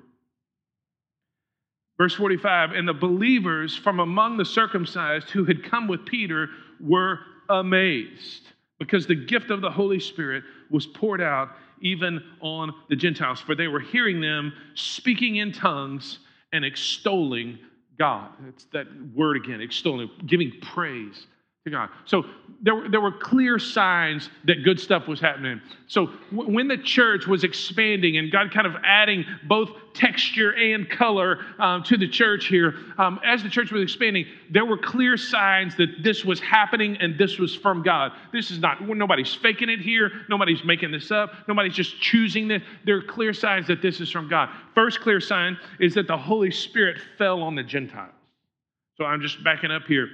Verse 1.99 2.15
45 2.15 2.73
And 2.73 2.89
the 2.89 2.95
believers 2.95 3.77
from 3.77 4.01
among 4.01 4.39
the 4.39 4.45
circumcised 4.45 5.31
who 5.31 5.45
had 5.45 5.63
come 5.63 5.87
with 5.87 6.05
Peter 6.05 6.49
were 6.81 7.21
amazed 7.49 8.43
because 8.81 9.07
the 9.07 9.15
gift 9.15 9.53
of 9.53 9.61
the 9.61 9.71
Holy 9.71 10.01
Spirit 10.01 10.43
was 10.69 10.85
poured 10.85 11.21
out 11.21 11.51
even 11.81 12.23
on 12.41 12.73
the 12.89 12.97
Gentiles, 12.97 13.41
for 13.41 13.55
they 13.55 13.69
were 13.69 13.81
hearing 13.81 14.21
them 14.21 14.53
speaking 14.75 15.37
in 15.37 15.53
tongues 15.53 16.19
and 16.53 16.65
extolling 16.65 17.59
God. 17.99 18.31
That's 18.41 18.65
that 18.73 18.87
word 19.15 19.37
again, 19.37 19.61
extolling, 19.61 20.11
giving 20.27 20.53
praise 20.61 21.27
to 21.65 21.71
God. 21.71 21.91
So 22.05 22.25
there, 22.63 22.89
there 22.91 23.01
were 23.01 23.13
clear 23.13 23.59
signs 23.59 24.31
that 24.45 24.65
good 24.65 24.81
stuff 24.81 25.07
was 25.07 25.21
happening. 25.21 25.61
So 25.87 26.07
w- 26.31 26.53
when 26.53 26.67
the 26.67 26.79
church 26.79 27.27
was 27.27 27.45
expanding 27.45 28.17
and 28.17 28.33
God 28.33 28.53
kind 28.53 28.67
of 28.67 28.75
adding 28.85 29.25
both 29.47 29.71
texture 29.95 30.51
and 30.53 30.89
color 30.89 31.39
um, 31.59 31.83
to 31.85 31.97
the 31.97 32.09
church 32.09 32.47
here, 32.47 32.75
um, 32.99 33.21
as 33.25 33.43
the 33.43 33.49
church 33.49 33.71
was 33.71 33.83
expanding, 33.83 34.27
there 34.51 34.65
were 34.65 34.79
clear 34.79 35.17
signs 35.17 35.77
that 35.77 36.03
this 36.03 36.25
was 36.25 36.41
happening 36.41 36.97
and 37.01 37.19
this 37.19 37.39
was 37.39 37.55
from 37.55 37.83
God. 37.83 38.13
This 38.33 38.51
is 38.51 38.59
not, 38.59 38.81
nobody's 38.81 39.35
faking 39.35 39.69
it 39.69 39.81
here. 39.81 40.11
Nobody's 40.29 40.65
making 40.65 40.91
this 40.91 41.11
up. 41.11 41.33
Nobody's 41.47 41.75
just 41.75 42.01
choosing 42.01 42.49
this. 42.49 42.63
There 42.85 42.97
are 42.97 43.03
clear 43.03 43.33
signs 43.33 43.67
that 43.69 43.83
this 43.83 44.01
is 44.01 44.11
from 44.11 44.29
God. 44.29 44.49
First 44.75 45.01
clear 45.01 45.21
sign 45.21 45.57
is 45.79 45.95
that 45.95 46.09
the 46.09 46.17
Holy 46.19 46.51
Spirit 46.51 46.99
fell 47.19 47.43
on 47.43 47.55
the 47.55 47.63
Gentiles. 47.63 48.15
So 48.97 49.05
I'm 49.05 49.21
just 49.21 49.45
backing 49.45 49.71
up 49.71 49.85
here. 49.87 50.09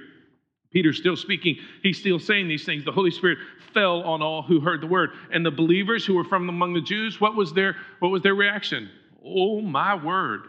Peter's 0.75 0.97
still 0.97 1.15
speaking. 1.15 1.55
He's 1.83 1.97
still 1.97 2.19
saying 2.19 2.49
these 2.49 2.65
things. 2.65 2.83
The 2.83 2.91
Holy 2.91 3.09
Spirit 3.09 3.37
fell 3.73 4.01
on 4.01 4.21
all 4.21 4.41
who 4.41 4.59
heard 4.59 4.81
the 4.81 4.87
word. 4.87 5.11
And 5.31 5.45
the 5.45 5.49
believers 5.49 6.05
who 6.05 6.15
were 6.15 6.25
from 6.25 6.49
among 6.49 6.73
the 6.73 6.81
Jews, 6.81 7.21
what 7.21 7.33
was 7.33 7.53
their, 7.53 7.77
what 7.99 8.09
was 8.09 8.21
their 8.23 8.35
reaction? 8.35 8.89
Oh, 9.25 9.61
my 9.61 9.95
word. 9.95 10.41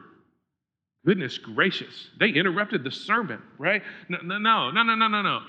Goodness 1.06 1.38
gracious. 1.38 2.10
They 2.18 2.30
interrupted 2.30 2.82
the 2.82 2.90
sermon, 2.90 3.40
right? 3.56 3.82
No, 4.08 4.18
no, 4.20 4.38
no, 4.72 4.82
no, 4.82 4.82
no, 4.96 5.06
no, 5.06 5.22
no. 5.22 5.40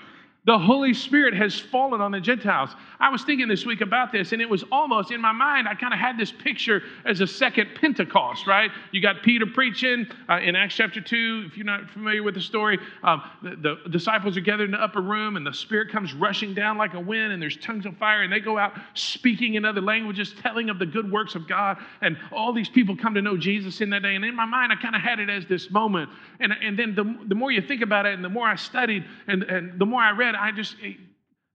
The 0.48 0.58
Holy 0.58 0.94
Spirit 0.94 1.34
has 1.34 1.60
fallen 1.60 2.00
on 2.00 2.10
the 2.10 2.20
Gentiles. 2.20 2.70
I 3.00 3.10
was 3.10 3.22
thinking 3.22 3.48
this 3.48 3.66
week 3.66 3.82
about 3.82 4.12
this, 4.12 4.32
and 4.32 4.40
it 4.40 4.48
was 4.48 4.64
almost 4.72 5.10
in 5.10 5.20
my 5.20 5.30
mind, 5.30 5.68
I 5.68 5.74
kind 5.74 5.92
of 5.92 6.00
had 6.00 6.16
this 6.16 6.32
picture 6.32 6.82
as 7.04 7.20
a 7.20 7.26
second 7.26 7.68
Pentecost, 7.78 8.46
right? 8.46 8.70
You 8.90 9.02
got 9.02 9.22
Peter 9.22 9.44
preaching 9.44 10.06
uh, 10.26 10.38
in 10.38 10.56
Acts 10.56 10.74
chapter 10.74 11.02
2. 11.02 11.44
If 11.48 11.58
you're 11.58 11.66
not 11.66 11.90
familiar 11.90 12.22
with 12.22 12.34
the 12.34 12.40
story, 12.40 12.78
um, 13.02 13.22
the, 13.42 13.76
the, 13.84 13.90
disciples 13.90 14.38
are 14.38 14.40
gathered 14.40 14.64
in 14.64 14.70
the 14.70 14.82
upper 14.82 15.02
room, 15.02 15.36
and 15.36 15.46
the 15.46 15.52
Spirit 15.52 15.90
comes 15.90 16.14
rushing 16.14 16.54
down 16.54 16.78
like 16.78 16.94
a 16.94 17.00
wind, 17.00 17.30
and 17.30 17.42
there's 17.42 17.58
tongues 17.58 17.84
of 17.84 17.94
fire, 17.98 18.22
and 18.22 18.32
they 18.32 18.40
go 18.40 18.56
out 18.56 18.72
speaking 18.94 19.56
in 19.56 19.66
other 19.66 19.82
languages, 19.82 20.34
telling 20.40 20.70
of 20.70 20.78
the 20.78 20.86
good 20.86 21.12
works 21.12 21.34
of 21.34 21.46
God. 21.46 21.76
And 22.00 22.16
all 22.32 22.54
these 22.54 22.70
people 22.70 22.96
come 22.96 23.12
to 23.12 23.20
know 23.20 23.36
Jesus 23.36 23.82
in 23.82 23.90
that 23.90 24.00
day. 24.00 24.14
And 24.14 24.24
in 24.24 24.34
my 24.34 24.46
mind, 24.46 24.72
I 24.72 24.76
kind 24.76 24.96
of 24.96 25.02
had 25.02 25.20
it 25.20 25.28
as 25.28 25.44
this 25.44 25.70
moment. 25.70 26.08
And, 26.40 26.54
and 26.54 26.78
then 26.78 26.94
the, 26.94 27.18
the 27.26 27.34
more 27.34 27.52
you 27.52 27.60
think 27.60 27.82
about 27.82 28.06
it, 28.06 28.14
and 28.14 28.24
the 28.24 28.30
more 28.30 28.48
I 28.48 28.56
studied, 28.56 29.04
and, 29.26 29.42
and 29.42 29.78
the 29.78 29.84
more 29.84 30.00
I 30.00 30.12
read, 30.12 30.37
I 30.38 30.52
just, 30.52 30.76
eh, 30.82 30.92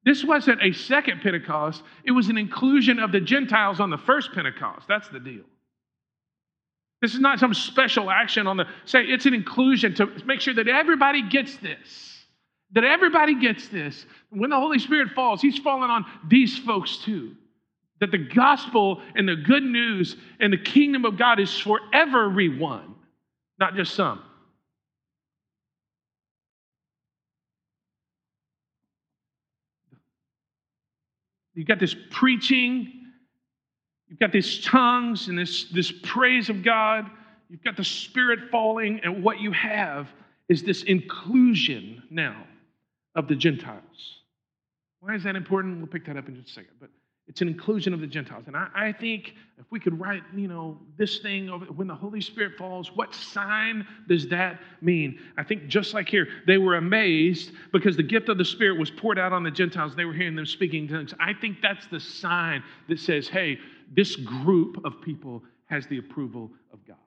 this 0.05 0.23
wasn't 0.23 0.61
a 0.61 0.73
second 0.73 1.21
Pentecost, 1.21 1.83
it 2.03 2.11
was 2.11 2.29
an 2.29 2.37
inclusion 2.37 2.99
of 2.99 3.11
the 3.11 3.21
Gentiles 3.21 3.79
on 3.79 3.89
the 3.89 3.97
first 3.97 4.33
Pentecost. 4.33 4.87
That's 4.87 5.07
the 5.09 5.19
deal. 5.19 5.43
This 7.01 7.13
is 7.13 7.19
not 7.19 7.39
some 7.39 7.53
special 7.53 8.09
action 8.09 8.47
on 8.47 8.57
the, 8.57 8.65
say, 8.85 9.03
it's 9.03 9.25
an 9.25 9.33
inclusion 9.33 9.93
to 9.95 10.07
make 10.25 10.39
sure 10.39 10.53
that 10.53 10.67
everybody 10.67 11.21
gets 11.27 11.57
this. 11.57 12.25
That 12.71 12.85
everybody 12.85 13.39
gets 13.39 13.67
this. 13.67 14.05
When 14.29 14.49
the 14.49 14.55
Holy 14.55 14.79
Spirit 14.79 15.09
falls, 15.13 15.41
He's 15.41 15.57
falling 15.57 15.89
on 15.89 16.05
these 16.27 16.57
folks 16.57 16.97
too. 16.97 17.35
That 17.99 18.11
the 18.11 18.17
gospel 18.17 19.01
and 19.15 19.27
the 19.27 19.35
good 19.35 19.63
news 19.63 20.15
and 20.39 20.51
the 20.51 20.57
kingdom 20.57 21.05
of 21.05 21.17
God 21.17 21.39
is 21.39 21.57
for 21.59 21.79
everyone, 21.93 22.95
not 23.59 23.75
just 23.75 23.95
some. 23.95 24.21
You've 31.53 31.67
got 31.67 31.79
this 31.79 31.95
preaching, 32.09 32.91
you've 34.07 34.19
got 34.19 34.31
these 34.31 34.63
tongues 34.63 35.27
and 35.27 35.37
this, 35.37 35.65
this 35.65 35.91
praise 36.03 36.49
of 36.49 36.63
God, 36.63 37.09
you've 37.49 37.63
got 37.63 37.77
the 37.77 37.83
Spirit 37.83 38.49
falling, 38.51 39.01
and 39.03 39.23
what 39.23 39.39
you 39.39 39.51
have 39.51 40.09
is 40.49 40.63
this 40.63 40.83
inclusion 40.83 42.03
now 42.09 42.43
of 43.15 43.27
the 43.27 43.35
Gentiles. 43.35 44.21
Why 44.99 45.15
is 45.15 45.23
that 45.23 45.35
important? 45.35 45.77
We'll 45.77 45.87
pick 45.87 46.05
that 46.05 46.17
up 46.17 46.27
in 46.27 46.35
just 46.35 46.49
a 46.49 46.53
second. 46.53 46.73
But 46.79 46.89
it's 47.27 47.41
an 47.41 47.47
inclusion 47.47 47.93
of 47.93 48.01
the 48.01 48.07
Gentiles. 48.07 48.43
And 48.47 48.55
I, 48.55 48.67
I, 48.75 48.91
think 48.91 49.35
if 49.57 49.65
we 49.71 49.79
could 49.79 49.97
write, 49.97 50.23
you 50.35 50.49
know, 50.49 50.77
this 50.97 51.19
thing 51.19 51.49
over, 51.49 51.65
when 51.65 51.87
the 51.87 51.95
Holy 51.95 52.19
Spirit 52.19 52.57
falls, 52.57 52.91
what 52.95 53.15
sign 53.15 53.87
does 54.09 54.27
that 54.27 54.59
mean? 54.81 55.19
I 55.37 55.43
think 55.43 55.67
just 55.67 55.93
like 55.93 56.09
here, 56.09 56.27
they 56.47 56.57
were 56.57 56.75
amazed 56.75 57.51
because 57.71 57.95
the 57.95 58.03
gift 58.03 58.27
of 58.27 58.37
the 58.37 58.45
Spirit 58.45 58.77
was 58.77 58.91
poured 58.91 59.17
out 59.17 59.31
on 59.31 59.41
the 59.41 59.51
Gentiles. 59.51 59.95
They 59.95 60.03
were 60.03 60.13
hearing 60.13 60.35
them 60.35 60.45
speaking 60.45 60.87
tongues. 60.87 61.13
I 61.19 61.33
think 61.33 61.61
that's 61.61 61.87
the 61.87 61.99
sign 61.99 62.61
that 62.89 62.99
says, 62.99 63.29
hey, 63.29 63.57
this 63.95 64.17
group 64.17 64.83
of 64.83 65.01
people 65.01 65.43
has 65.67 65.87
the 65.87 65.99
approval 65.99 66.51
of 66.73 66.85
God. 66.85 66.97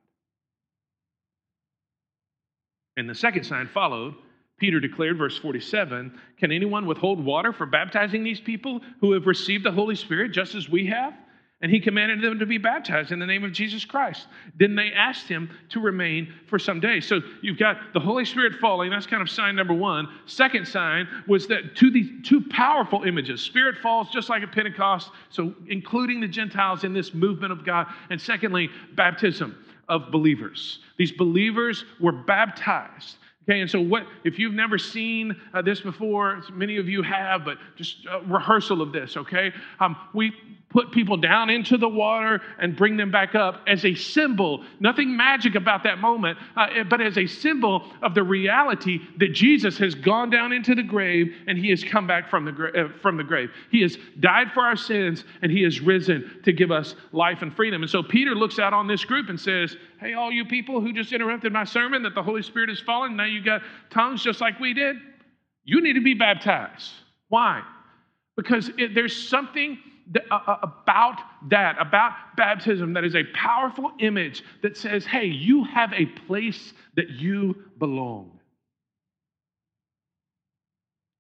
And 2.96 3.08
the 3.08 3.14
second 3.14 3.44
sign 3.44 3.68
followed 3.68 4.14
Peter 4.58 4.80
declared, 4.80 5.18
verse 5.18 5.36
47 5.38 6.18
Can 6.38 6.52
anyone 6.52 6.86
withhold 6.86 7.24
water 7.24 7.52
for 7.52 7.66
baptizing 7.66 8.24
these 8.24 8.40
people 8.40 8.80
who 9.00 9.12
have 9.12 9.26
received 9.26 9.64
the 9.64 9.72
Holy 9.72 9.94
Spirit 9.94 10.32
just 10.32 10.54
as 10.54 10.68
we 10.68 10.86
have? 10.86 11.14
And 11.62 11.72
he 11.72 11.80
commanded 11.80 12.20
them 12.20 12.38
to 12.38 12.46
be 12.46 12.58
baptized 12.58 13.12
in 13.12 13.18
the 13.18 13.24
name 13.24 13.42
of 13.42 13.50
Jesus 13.50 13.82
Christ. 13.82 14.26
Then 14.58 14.76
they 14.76 14.92
asked 14.92 15.26
him 15.26 15.50
to 15.70 15.80
remain 15.80 16.32
for 16.48 16.58
some 16.58 16.80
days. 16.80 17.06
So 17.06 17.20
you've 17.40 17.58
got 17.58 17.78
the 17.94 18.00
Holy 18.00 18.26
Spirit 18.26 18.56
falling. 18.60 18.90
That's 18.90 19.06
kind 19.06 19.22
of 19.22 19.30
sign 19.30 19.56
number 19.56 19.72
one. 19.72 20.06
Second 20.26 20.68
sign 20.68 21.08
was 21.26 21.46
that 21.46 21.74
to 21.76 21.90
these 21.90 22.10
two 22.24 22.42
powerful 22.50 23.04
images 23.04 23.40
Spirit 23.40 23.76
falls 23.82 24.10
just 24.10 24.28
like 24.28 24.42
at 24.42 24.52
Pentecost, 24.52 25.10
so 25.30 25.54
including 25.68 26.20
the 26.20 26.28
Gentiles 26.28 26.84
in 26.84 26.92
this 26.92 27.14
movement 27.14 27.52
of 27.52 27.64
God. 27.64 27.86
And 28.10 28.20
secondly, 28.20 28.68
baptism 28.94 29.56
of 29.88 30.10
believers. 30.10 30.80
These 30.98 31.12
believers 31.12 31.86
were 32.00 32.12
baptized. 32.12 33.16
Okay, 33.48 33.60
and 33.60 33.70
so 33.70 33.80
what, 33.80 34.06
if 34.24 34.40
you've 34.40 34.54
never 34.54 34.76
seen 34.76 35.36
uh, 35.54 35.62
this 35.62 35.80
before, 35.80 36.42
many 36.52 36.78
of 36.78 36.88
you 36.88 37.02
have, 37.02 37.44
but 37.44 37.58
just 37.76 38.04
a 38.10 38.20
rehearsal 38.26 38.82
of 38.82 38.90
this, 38.92 39.16
okay? 39.16 39.52
Um, 39.78 39.96
we 40.12 40.32
put 40.76 40.92
people 40.92 41.16
down 41.16 41.48
into 41.48 41.78
the 41.78 41.88
water 41.88 42.38
and 42.58 42.76
bring 42.76 42.98
them 42.98 43.10
back 43.10 43.34
up 43.34 43.62
as 43.66 43.82
a 43.86 43.94
symbol, 43.94 44.62
nothing 44.78 45.16
magic 45.16 45.54
about 45.54 45.82
that 45.82 45.96
moment, 45.96 46.36
uh, 46.54 46.66
but 46.90 47.00
as 47.00 47.16
a 47.16 47.26
symbol 47.26 47.90
of 48.02 48.14
the 48.14 48.22
reality 48.22 48.98
that 49.16 49.32
Jesus 49.32 49.78
has 49.78 49.94
gone 49.94 50.28
down 50.28 50.52
into 50.52 50.74
the 50.74 50.82
grave 50.82 51.32
and 51.46 51.56
he 51.56 51.70
has 51.70 51.82
come 51.82 52.06
back 52.06 52.28
from 52.28 52.44
the, 52.44 52.52
gra- 52.52 52.78
uh, 52.78 52.88
from 53.00 53.16
the 53.16 53.24
grave. 53.24 53.48
He 53.70 53.80
has 53.80 53.96
died 54.20 54.48
for 54.52 54.60
our 54.60 54.76
sins 54.76 55.24
and 55.40 55.50
he 55.50 55.62
has 55.62 55.80
risen 55.80 56.42
to 56.44 56.52
give 56.52 56.70
us 56.70 56.94
life 57.10 57.38
and 57.40 57.56
freedom. 57.56 57.80
And 57.80 57.90
so 57.90 58.02
Peter 58.02 58.34
looks 58.34 58.58
out 58.58 58.74
on 58.74 58.86
this 58.86 59.02
group 59.02 59.30
and 59.30 59.40
says, 59.40 59.74
Hey, 59.98 60.12
all 60.12 60.30
you 60.30 60.44
people 60.44 60.82
who 60.82 60.92
just 60.92 61.10
interrupted 61.10 61.54
my 61.54 61.64
sermon 61.64 62.02
that 62.02 62.14
the 62.14 62.22
Holy 62.22 62.42
Spirit 62.42 62.68
has 62.68 62.80
fallen, 62.80 63.16
now 63.16 63.24
you 63.24 63.42
got 63.42 63.62
tongues 63.88 64.22
just 64.22 64.42
like 64.42 64.60
we 64.60 64.74
did. 64.74 64.96
You 65.64 65.80
need 65.80 65.94
to 65.94 66.02
be 66.02 66.12
baptized. 66.12 66.92
Why? 67.30 67.62
Because 68.36 68.70
it, 68.76 68.94
there's 68.94 69.16
something 69.30 69.78
uh, 70.30 70.34
uh, 70.34 70.56
about 70.62 71.20
that, 71.50 71.76
about 71.80 72.12
baptism, 72.36 72.92
that 72.92 73.04
is 73.04 73.14
a 73.14 73.24
powerful 73.34 73.90
image 73.98 74.42
that 74.62 74.76
says, 74.76 75.04
hey, 75.04 75.26
you 75.26 75.64
have 75.64 75.92
a 75.92 76.06
place 76.06 76.72
that 76.94 77.10
you 77.10 77.56
belong. 77.78 78.38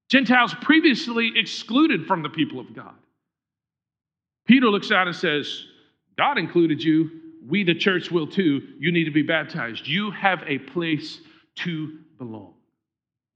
Gentiles 0.08 0.54
previously 0.62 1.32
excluded 1.34 2.06
from 2.06 2.22
the 2.22 2.28
people 2.28 2.60
of 2.60 2.74
God. 2.74 2.94
Peter 4.46 4.68
looks 4.68 4.92
out 4.92 5.08
and 5.08 5.16
says, 5.16 5.66
God 6.16 6.38
included 6.38 6.82
you. 6.82 7.10
We, 7.48 7.64
the 7.64 7.74
church, 7.74 8.10
will 8.10 8.26
too. 8.26 8.60
You 8.78 8.92
need 8.92 9.04
to 9.04 9.10
be 9.10 9.22
baptized. 9.22 9.86
You 9.86 10.12
have 10.12 10.42
a 10.46 10.58
place 10.58 11.20
to 11.56 11.98
belong. 12.18 12.54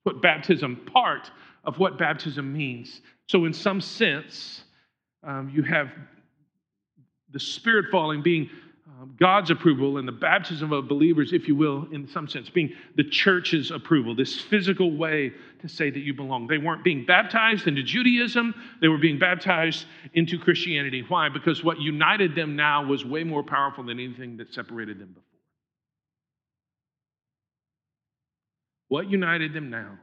What 0.05 0.23
baptism, 0.23 0.77
part 0.93 1.31
of 1.65 1.79
what 1.79 1.99
baptism 1.99 2.53
means. 2.53 3.01
So, 3.27 3.45
in 3.45 3.53
some 3.53 3.81
sense, 3.81 4.65
um, 5.23 5.51
you 5.55 5.63
have 5.63 5.91
the 7.33 7.41
Spirit 7.41 7.87
falling 7.91 8.23
being 8.23 8.51
um, 9.01 9.15
God's 9.19 9.51
approval 9.51 9.99
and 9.99 10.07
the 10.07 10.13
baptism 10.13 10.73
of 10.73 10.89
believers, 10.89 11.33
if 11.33 11.47
you 11.47 11.55
will, 11.55 11.87
in 11.93 12.09
some 12.09 12.29
sense, 12.29 12.51
being 12.51 12.73
the 12.97 13.05
church's 13.05 13.71
approval, 13.71 14.15
this 14.15 14.41
physical 14.41 14.97
way 14.97 15.33
to 15.61 15.69
say 15.69 15.91
that 15.91 16.01
you 16.01 16.13
belong. 16.13 16.47
They 16.47 16.59
weren't 16.59 16.85
being 16.85 17.07
baptized 17.07 17.67
into 17.67 17.83
Judaism, 17.83 18.55
they 18.81 18.89
were 18.89 18.99
being 18.99 19.19
baptized 19.19 19.87
into 20.15 20.39
Christianity. 20.39 21.05
Why? 21.07 21.29
Because 21.29 21.63
what 21.63 21.81
united 21.81 22.35
them 22.35 22.57
now 22.57 22.85
was 22.85 23.05
way 23.05 23.25
more 23.25 23.43
powerful 23.43 23.85
than 23.85 23.99
anything 24.01 24.37
that 24.39 24.53
separated 24.53 24.99
them 24.99 25.09
before. 25.09 25.25
What 28.89 29.09
united 29.09 29.55
them 29.55 29.71
now 29.71 29.99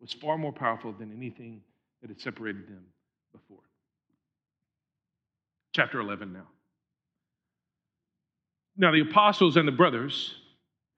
was 0.00 0.12
far 0.12 0.38
more 0.38 0.52
powerful 0.52 0.92
than 0.92 1.12
anything 1.12 1.62
that 2.00 2.08
had 2.08 2.20
separated 2.20 2.68
them 2.68 2.84
before 3.32 3.58
chapter 5.72 6.00
11 6.00 6.32
now. 6.32 6.46
Now, 8.76 8.92
the 8.92 9.00
apostles 9.00 9.56
and 9.56 9.68
the 9.68 9.72
brothers 9.72 10.34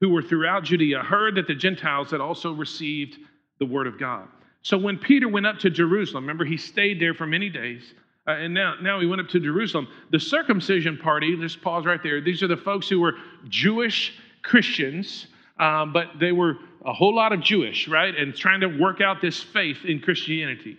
who 0.00 0.11
were 0.11 0.22
throughout 0.22 0.64
Judea 0.64 1.00
heard 1.00 1.37
that 1.37 1.46
the 1.46 1.54
Gentiles 1.54 2.11
had 2.11 2.20
also 2.20 2.52
received 2.52 3.18
the 3.58 3.66
word 3.66 3.87
of 3.87 3.98
God. 3.98 4.28
So 4.62 4.78
when 4.78 4.98
Peter 4.98 5.28
went 5.28 5.46
up 5.46 5.58
to 5.61 5.70
Jerusalem, 5.70 6.24
remember 6.24 6.44
he 6.44 6.56
stayed 6.56 7.00
there 7.00 7.14
for 7.14 7.26
many 7.26 7.48
days, 7.48 7.94
uh, 8.26 8.32
and 8.32 8.54
now, 8.54 8.74
now 8.80 9.00
he 9.00 9.06
went 9.06 9.20
up 9.20 9.28
to 9.30 9.40
Jerusalem. 9.40 9.88
The 10.11 10.20
circumcision 10.20 10.96
party, 10.96 11.37
just 11.37 11.61
pause 11.61 11.85
right 11.85 12.00
there. 12.02 12.20
These 12.20 12.42
are 12.42 12.48
the 12.48 12.56
folks 12.56 12.88
who 12.88 13.00
were 13.00 13.14
Jewish 13.48 14.16
Christians, 14.42 15.26
um, 15.58 15.92
but 15.92 16.06
they 16.20 16.30
were 16.30 16.58
a 16.85 16.92
whole 16.92 17.14
lot 17.14 17.32
of 17.32 17.40
Jewish, 17.40 17.88
right? 17.88 18.14
And 18.14 18.35
trying 18.35 18.61
to 18.61 18.68
work 18.68 19.00
out 19.00 19.20
this 19.20 19.42
faith 19.42 19.78
in 19.85 20.00
Christianity. 20.00 20.78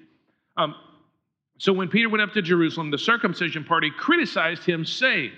Um, 0.56 0.76
so 1.58 1.72
when 1.72 1.88
Peter 1.88 2.10
went 2.10 2.22
up 2.22 2.34
to 2.34 2.42
Jerusalem, 2.42 2.92
the 2.92 2.98
circumcision 2.98 3.64
party 3.64 3.92
criticized 3.98 4.64
him, 4.64 4.86
saying, 4.86 5.32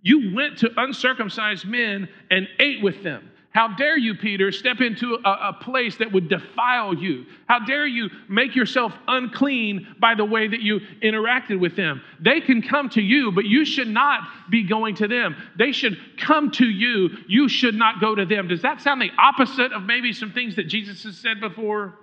You 0.00 0.34
went 0.34 0.58
to 0.58 0.70
uncircumcised 0.76 1.66
men 1.66 2.08
and 2.30 2.48
ate 2.58 2.82
with 2.82 3.02
them. 3.02 3.30
How 3.52 3.66
dare 3.66 3.98
you, 3.98 4.14
Peter, 4.14 4.52
step 4.52 4.80
into 4.80 5.18
a, 5.24 5.48
a, 5.48 5.52
place 5.60 5.96
that 5.96 6.12
would 6.12 6.28
defile 6.28 6.94
you? 6.94 7.26
How 7.48 7.58
dare 7.58 7.84
you 7.84 8.08
make 8.28 8.54
yourself 8.54 8.92
unclean 9.08 9.96
by 9.98 10.14
the 10.14 10.24
way 10.24 10.46
that 10.46 10.60
you 10.60 10.78
interacted 11.02 11.58
with 11.58 11.74
them? 11.74 12.00
They 12.20 12.40
can 12.40 12.62
come 12.62 12.88
to 12.90 13.02
you, 13.02 13.32
but 13.32 13.46
you 13.46 13.64
should 13.64 13.88
not 13.88 14.20
be 14.50 14.62
going 14.62 14.94
to 14.96 15.08
them. 15.08 15.34
They 15.58 15.72
should 15.72 15.98
come 16.16 16.52
to 16.52 16.64
you. 16.64 17.10
You 17.26 17.48
should 17.48 17.74
not 17.74 18.00
go 18.00 18.14
to 18.14 18.24
them. 18.24 18.46
Does 18.46 18.62
that 18.62 18.82
sound 18.82 19.02
the 19.02 19.10
opposite 19.18 19.72
of 19.72 19.82
maybe 19.82 20.12
some 20.12 20.30
things 20.30 20.54
that 20.54 20.68
Jesus 20.68 21.02
has 21.02 21.18
said 21.18 21.40
before? 21.40 21.98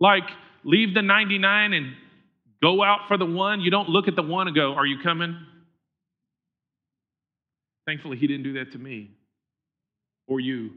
Like, 0.00 0.30
leave 0.64 0.94
the 0.94 1.02
99 1.02 1.74
and 1.74 1.94
Go 2.64 2.82
out 2.82 3.08
for 3.08 3.18
the 3.18 3.26
one. 3.26 3.60
You 3.60 3.70
don't 3.70 3.90
look 3.90 4.08
at 4.08 4.16
the 4.16 4.22
one 4.22 4.46
and 4.46 4.56
go, 4.56 4.72
Are 4.72 4.86
you 4.86 4.96
coming? 5.02 5.36
Thankfully, 7.86 8.16
he 8.16 8.26
didn't 8.26 8.44
do 8.44 8.54
that 8.54 8.72
to 8.72 8.78
me 8.78 9.10
or 10.26 10.40
you. 10.40 10.70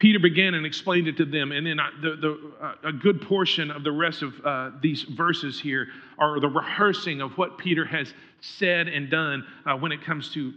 Peter 0.00 0.18
began 0.18 0.54
and 0.54 0.64
explained 0.64 1.08
it 1.08 1.18
to 1.18 1.26
them. 1.26 1.52
And 1.52 1.66
then 1.66 1.76
the, 2.00 2.16
the, 2.16 2.52
uh, 2.58 2.88
a 2.88 2.92
good 2.92 3.20
portion 3.20 3.70
of 3.70 3.84
the 3.84 3.92
rest 3.92 4.22
of 4.22 4.32
uh, 4.42 4.70
these 4.80 5.02
verses 5.02 5.60
here 5.60 5.88
are 6.18 6.40
the 6.40 6.48
rehearsing 6.48 7.20
of 7.20 7.32
what 7.36 7.58
Peter 7.58 7.84
has 7.84 8.14
said 8.40 8.88
and 8.88 9.10
done 9.10 9.44
uh, 9.66 9.76
when 9.76 9.92
it 9.92 10.02
comes 10.02 10.30
to 10.30 10.54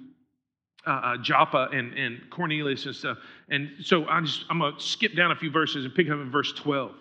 uh, 0.85 0.91
uh, 0.91 1.17
Joppa 1.17 1.67
and, 1.73 1.91
and 1.93 2.21
Cornelius 2.29 2.85
and 2.85 2.95
stuff. 2.95 3.17
And 3.49 3.69
so 3.81 4.05
I'm, 4.05 4.25
just, 4.25 4.45
I'm 4.49 4.59
going 4.59 4.77
to 4.77 4.81
skip 4.81 5.13
down 5.13 5.31
a 5.31 5.35
few 5.35 5.51
verses 5.51 5.83
and 5.83 5.93
pick 5.93 6.07
up 6.07 6.13
in 6.13 6.31
verse 6.31 6.53
12. 6.53 6.93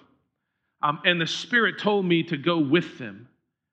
Um, 0.87 1.01
and 1.05 1.21
the 1.21 1.27
Spirit 1.27 1.81
told 1.81 2.07
me 2.07 2.23
to 2.25 2.37
go 2.37 2.59
with 2.59 2.97
them, 2.97 3.27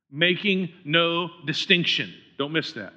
making 0.09 0.69
no 0.83 1.29
distinction. 1.45 2.11
Don't 2.39 2.51
miss 2.51 2.73
that. 2.73 2.93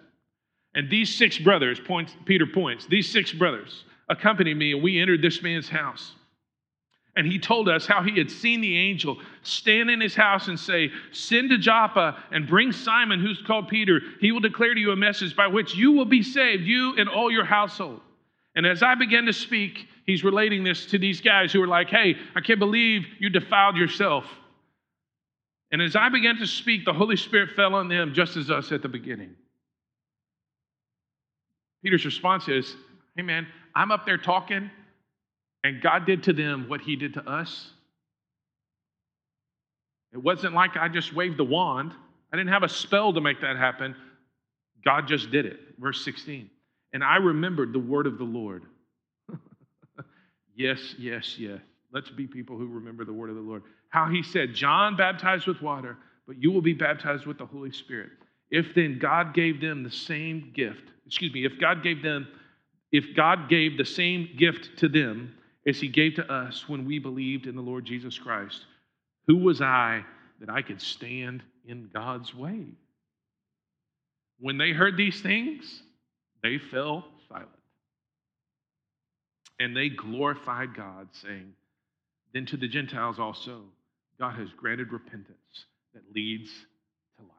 And 0.74 0.88
these 0.88 1.14
six 1.14 1.36
brothers, 1.36 1.78
points, 1.78 2.16
Peter 2.24 2.46
points, 2.46 2.86
these 2.86 3.10
six 3.10 3.30
brothers 3.30 3.84
accompanied 4.08 4.56
me, 4.56 4.72
and 4.72 4.82
we 4.82 4.98
entered 4.98 5.20
this 5.20 5.42
man's 5.42 5.68
house. 5.68 6.14
And 7.14 7.26
he 7.26 7.38
told 7.38 7.68
us 7.68 7.86
how 7.86 8.02
he 8.02 8.16
had 8.16 8.30
seen 8.30 8.62
the 8.62 8.78
angel 8.78 9.18
stand 9.42 9.90
in 9.90 10.00
his 10.00 10.14
house 10.14 10.48
and 10.48 10.58
say, 10.58 10.90
Send 11.12 11.50
to 11.50 11.58
Joppa 11.58 12.16
and 12.30 12.46
bring 12.46 12.72
Simon, 12.72 13.20
who's 13.20 13.42
called 13.46 13.68
Peter. 13.68 14.00
He 14.20 14.32
will 14.32 14.40
declare 14.40 14.72
to 14.72 14.80
you 14.80 14.92
a 14.92 14.96
message 14.96 15.36
by 15.36 15.46
which 15.46 15.74
you 15.74 15.92
will 15.92 16.06
be 16.06 16.22
saved, 16.22 16.62
you 16.62 16.94
and 16.96 17.08
all 17.08 17.30
your 17.30 17.44
household. 17.44 18.00
And 18.54 18.66
as 18.66 18.82
I 18.82 18.94
began 18.94 19.26
to 19.26 19.34
speak, 19.34 19.88
he's 20.06 20.24
relating 20.24 20.64
this 20.64 20.86
to 20.86 20.98
these 20.98 21.20
guys 21.20 21.52
who 21.52 21.62
are 21.62 21.66
like, 21.66 21.88
hey, 21.88 22.14
I 22.34 22.40
can't 22.40 22.58
believe 22.58 23.06
you 23.18 23.28
defiled 23.28 23.76
yourself. 23.76 24.24
And 25.72 25.82
as 25.82 25.96
I 25.96 26.08
began 26.08 26.36
to 26.36 26.46
speak, 26.46 26.84
the 26.84 26.92
Holy 26.92 27.16
Spirit 27.16 27.50
fell 27.56 27.74
on 27.74 27.88
them 27.88 28.14
just 28.14 28.36
as 28.36 28.50
us 28.50 28.72
at 28.72 28.82
the 28.82 28.88
beginning. 28.88 29.34
Peter's 31.82 32.04
response 32.04 32.48
is, 32.48 32.74
hey 33.16 33.22
man, 33.22 33.46
I'm 33.74 33.90
up 33.90 34.06
there 34.06 34.18
talking, 34.18 34.70
and 35.64 35.82
God 35.82 36.06
did 36.06 36.22
to 36.24 36.32
them 36.32 36.68
what 36.68 36.80
he 36.80 36.96
did 36.96 37.14
to 37.14 37.28
us. 37.28 37.70
It 40.12 40.18
wasn't 40.18 40.54
like 40.54 40.76
I 40.76 40.88
just 40.88 41.12
waved 41.12 41.36
the 41.36 41.44
wand. 41.44 41.92
I 42.32 42.36
didn't 42.36 42.52
have 42.52 42.62
a 42.62 42.68
spell 42.68 43.12
to 43.12 43.20
make 43.20 43.40
that 43.42 43.56
happen. 43.56 43.94
God 44.84 45.08
just 45.08 45.30
did 45.30 45.46
it. 45.46 45.58
Verse 45.78 46.04
16. 46.04 46.48
And 46.92 47.04
I 47.04 47.16
remembered 47.16 47.72
the 47.72 47.78
word 47.78 48.06
of 48.06 48.18
the 48.18 48.24
Lord. 48.24 48.64
Yes, 50.56 50.78
yes, 50.98 51.36
yes. 51.38 51.60
Let's 51.92 52.10
be 52.10 52.26
people 52.26 52.56
who 52.56 52.66
remember 52.66 53.04
the 53.04 53.12
word 53.12 53.30
of 53.30 53.36
the 53.36 53.42
Lord. 53.42 53.62
How 53.90 54.08
he 54.08 54.22
said, 54.22 54.54
John 54.54 54.96
baptized 54.96 55.46
with 55.46 55.62
water, 55.62 55.96
but 56.26 56.42
you 56.42 56.50
will 56.50 56.62
be 56.62 56.72
baptized 56.72 57.26
with 57.26 57.38
the 57.38 57.46
Holy 57.46 57.70
Spirit. 57.70 58.10
If 58.50 58.74
then 58.74 58.98
God 58.98 59.34
gave 59.34 59.60
them 59.60 59.82
the 59.82 59.90
same 59.90 60.52
gift, 60.54 60.82
excuse 61.06 61.32
me, 61.32 61.44
if 61.44 61.52
God 61.60 61.82
gave 61.82 62.02
them, 62.02 62.26
if 62.92 63.16
God 63.16 63.48
gave 63.48 63.76
the 63.76 63.84
same 63.84 64.28
gift 64.36 64.78
to 64.78 64.88
them 64.88 65.34
as 65.66 65.80
he 65.80 65.88
gave 65.88 66.14
to 66.16 66.32
us 66.32 66.68
when 66.68 66.84
we 66.84 66.98
believed 66.98 67.46
in 67.46 67.56
the 67.56 67.62
Lord 67.62 67.84
Jesus 67.84 68.18
Christ, 68.18 68.66
who 69.26 69.38
was 69.38 69.60
I 69.60 70.04
that 70.40 70.50
I 70.50 70.62
could 70.62 70.80
stand 70.80 71.42
in 71.66 71.90
God's 71.92 72.34
way? 72.34 72.66
When 74.38 74.58
they 74.58 74.70
heard 74.70 74.96
these 74.96 75.20
things, 75.20 75.82
they 76.42 76.58
fell. 76.58 77.06
And 79.58 79.76
they 79.76 79.88
glorified 79.88 80.74
God, 80.74 81.08
saying, 81.12 81.52
Then 82.34 82.46
to 82.46 82.56
the 82.56 82.68
Gentiles 82.68 83.18
also, 83.18 83.62
God 84.18 84.34
has 84.36 84.48
granted 84.56 84.92
repentance 84.92 85.64
that 85.94 86.02
leads 86.14 86.50
to 87.16 87.22
life. 87.22 87.30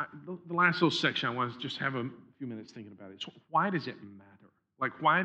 I, 0.00 0.04
the, 0.26 0.38
the 0.46 0.54
last 0.54 0.74
little 0.76 0.90
section 0.90 1.28
I 1.28 1.32
want 1.32 1.52
to 1.52 1.58
just 1.58 1.78
have 1.78 1.94
a 1.94 2.08
few 2.38 2.46
minutes 2.46 2.72
thinking 2.72 2.92
about 2.92 3.10
it. 3.10 3.24
why 3.50 3.70
does 3.70 3.86
it 3.86 3.96
matter? 4.02 4.50
Like, 4.80 4.92
why, 5.00 5.24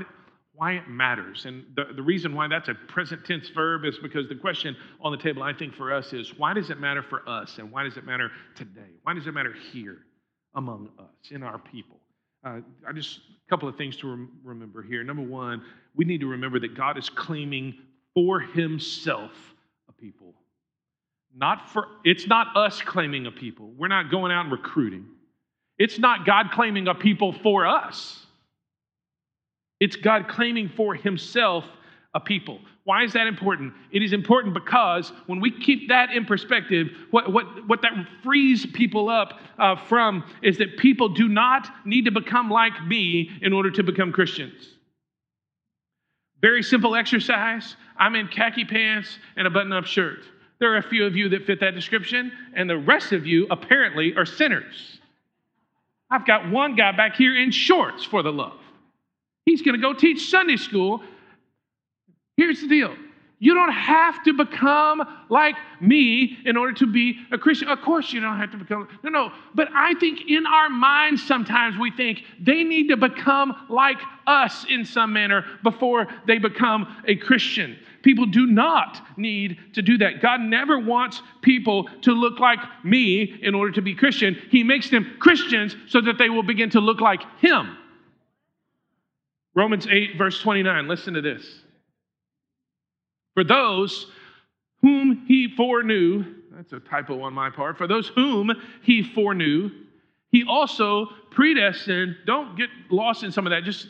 why 0.53 0.73
it 0.73 0.87
matters. 0.89 1.45
And 1.45 1.63
the, 1.75 1.85
the 1.95 2.01
reason 2.01 2.33
why 2.35 2.47
that's 2.47 2.69
a 2.69 2.73
present 2.73 3.25
tense 3.25 3.49
verb 3.49 3.85
is 3.85 3.97
because 4.01 4.27
the 4.27 4.35
question 4.35 4.75
on 5.01 5.11
the 5.11 5.17
table, 5.17 5.43
I 5.43 5.53
think, 5.53 5.73
for 5.73 5.93
us 5.93 6.13
is 6.13 6.37
why 6.37 6.53
does 6.53 6.69
it 6.69 6.79
matter 6.79 7.01
for 7.01 7.27
us? 7.27 7.57
And 7.57 7.71
why 7.71 7.83
does 7.83 7.97
it 7.97 8.05
matter 8.05 8.29
today? 8.55 8.91
Why 9.03 9.13
does 9.13 9.27
it 9.27 9.33
matter 9.33 9.53
here 9.71 9.99
among 10.55 10.89
us, 10.99 11.31
in 11.31 11.43
our 11.43 11.57
people? 11.57 11.98
Uh, 12.43 12.59
I 12.87 12.93
just 12.93 13.17
a 13.17 13.49
couple 13.49 13.67
of 13.67 13.75
things 13.75 13.97
to 13.97 14.07
rem- 14.07 14.31
remember 14.43 14.81
here. 14.81 15.03
Number 15.03 15.23
one, 15.23 15.61
we 15.95 16.05
need 16.05 16.21
to 16.21 16.27
remember 16.27 16.59
that 16.59 16.75
God 16.75 16.97
is 16.97 17.09
claiming 17.09 17.75
for 18.13 18.39
Himself 18.39 19.31
a 19.89 19.93
people. 19.93 20.33
Not 21.35 21.69
for 21.69 21.87
it's 22.03 22.27
not 22.27 22.55
us 22.55 22.81
claiming 22.81 23.27
a 23.27 23.31
people. 23.31 23.71
We're 23.77 23.87
not 23.87 24.09
going 24.09 24.31
out 24.31 24.45
and 24.45 24.51
recruiting. 24.51 25.05
It's 25.77 25.97
not 25.97 26.25
God 26.25 26.51
claiming 26.51 26.87
a 26.87 26.95
people 26.95 27.33
for 27.33 27.65
us. 27.65 28.25
It's 29.79 29.95
God 29.95 30.27
claiming 30.27 30.69
for 30.69 30.93
himself 30.93 31.63
a 32.13 32.19
people. 32.19 32.59
Why 32.89 33.03
is 33.03 33.13
that 33.13 33.27
important? 33.27 33.75
It 33.91 34.01
is 34.01 34.13
important 34.13 34.55
because 34.55 35.11
when 35.27 35.39
we 35.39 35.51
keep 35.51 35.89
that 35.89 36.11
in 36.11 36.25
perspective, 36.25 36.87
what, 37.11 37.31
what, 37.31 37.45
what 37.67 37.83
that 37.83 37.91
frees 38.23 38.65
people 38.65 39.09
up 39.09 39.39
uh, 39.59 39.75
from 39.75 40.23
is 40.41 40.57
that 40.57 40.75
people 40.79 41.09
do 41.09 41.27
not 41.27 41.69
need 41.85 42.05
to 42.05 42.11
become 42.11 42.49
like 42.49 42.83
me 42.87 43.29
in 43.43 43.53
order 43.53 43.69
to 43.69 43.83
become 43.83 44.11
Christians. 44.11 44.69
Very 46.41 46.63
simple 46.63 46.95
exercise. 46.95 47.75
I'm 47.95 48.15
in 48.15 48.27
khaki 48.27 48.65
pants 48.65 49.19
and 49.35 49.45
a 49.45 49.51
button 49.51 49.71
up 49.71 49.85
shirt. 49.85 50.21
There 50.57 50.73
are 50.73 50.77
a 50.77 50.89
few 50.89 51.05
of 51.05 51.15
you 51.15 51.29
that 51.29 51.45
fit 51.45 51.59
that 51.59 51.75
description, 51.75 52.31
and 52.55 52.67
the 52.67 52.79
rest 52.79 53.11
of 53.11 53.27
you 53.27 53.45
apparently 53.51 54.15
are 54.15 54.25
sinners. 54.25 54.99
I've 56.09 56.25
got 56.25 56.49
one 56.49 56.75
guy 56.75 56.91
back 56.91 57.15
here 57.15 57.39
in 57.39 57.51
shorts 57.51 58.03
for 58.03 58.23
the 58.23 58.33
love. 58.33 58.57
He's 59.45 59.61
going 59.61 59.79
to 59.79 59.81
go 59.81 59.93
teach 59.93 60.31
Sunday 60.31 60.57
school. 60.57 61.03
Here's 62.39 62.61
the 62.61 62.69
deal 62.69 62.95
you 63.39 63.53
don't 63.53 63.73
have 63.73 64.23
to 64.23 64.31
become 64.33 65.01
like 65.27 65.55
me 65.81 66.37
in 66.45 66.55
order 66.55 66.71
to 66.73 66.87
be 66.87 67.19
a 67.33 67.37
Christian. 67.37 67.67
Of 67.67 67.81
course, 67.81 68.13
you 68.13 68.21
don't 68.21 68.37
have 68.37 68.51
to 68.51 68.57
become. 68.57 68.87
No, 69.03 69.09
no. 69.09 69.31
But 69.55 69.67
I 69.75 69.93
think 69.95 70.21
in 70.29 70.45
our 70.45 70.69
minds, 70.69 71.21
sometimes 71.27 71.77
we 71.77 71.91
think 71.91 72.23
they 72.39 72.63
need 72.63 72.87
to 72.87 72.95
become 72.97 73.53
like 73.67 73.97
us 74.25 74.65
in 74.69 74.85
some 74.85 75.11
manner 75.11 75.43
before 75.63 76.07
they 76.27 76.37
become 76.37 77.03
a 77.09 77.17
Christian. 77.17 77.77
People 78.03 78.25
do 78.25 78.45
not 78.45 79.01
need 79.17 79.57
to 79.73 79.81
do 79.81 79.97
that. 79.97 80.21
God 80.21 80.39
never 80.39 80.79
wants 80.79 81.21
people 81.41 81.89
to 82.03 82.13
look 82.13 82.39
like 82.39 82.59
me 82.85 83.37
in 83.41 83.53
order 83.53 83.73
to 83.73 83.81
be 83.81 83.95
Christian. 83.95 84.37
He 84.49 84.63
makes 84.63 84.89
them 84.89 85.17
Christians 85.19 85.75
so 85.89 85.99
that 85.99 86.17
they 86.17 86.29
will 86.29 86.43
begin 86.43 86.69
to 86.69 86.79
look 86.79 87.01
like 87.01 87.21
Him. 87.39 87.75
Romans 89.55 89.87
8, 89.87 90.17
verse 90.17 90.39
29, 90.41 90.87
listen 90.87 91.15
to 91.15 91.21
this. 91.21 91.63
For 93.33 93.43
those 93.43 94.07
whom 94.81 95.25
he 95.27 95.47
foreknew, 95.55 96.25
that's 96.51 96.73
a 96.73 96.79
typo 96.79 97.21
on 97.21 97.33
my 97.33 97.49
part, 97.49 97.77
for 97.77 97.87
those 97.87 98.07
whom 98.09 98.51
he 98.81 99.03
foreknew, 99.03 99.71
he 100.31 100.43
also 100.47 101.07
predestined, 101.31 102.15
don't 102.25 102.55
get 102.55 102.69
lost 102.89 103.23
in 103.23 103.31
some 103.31 103.47
of 103.47 103.51
that, 103.51 103.63
just 103.63 103.87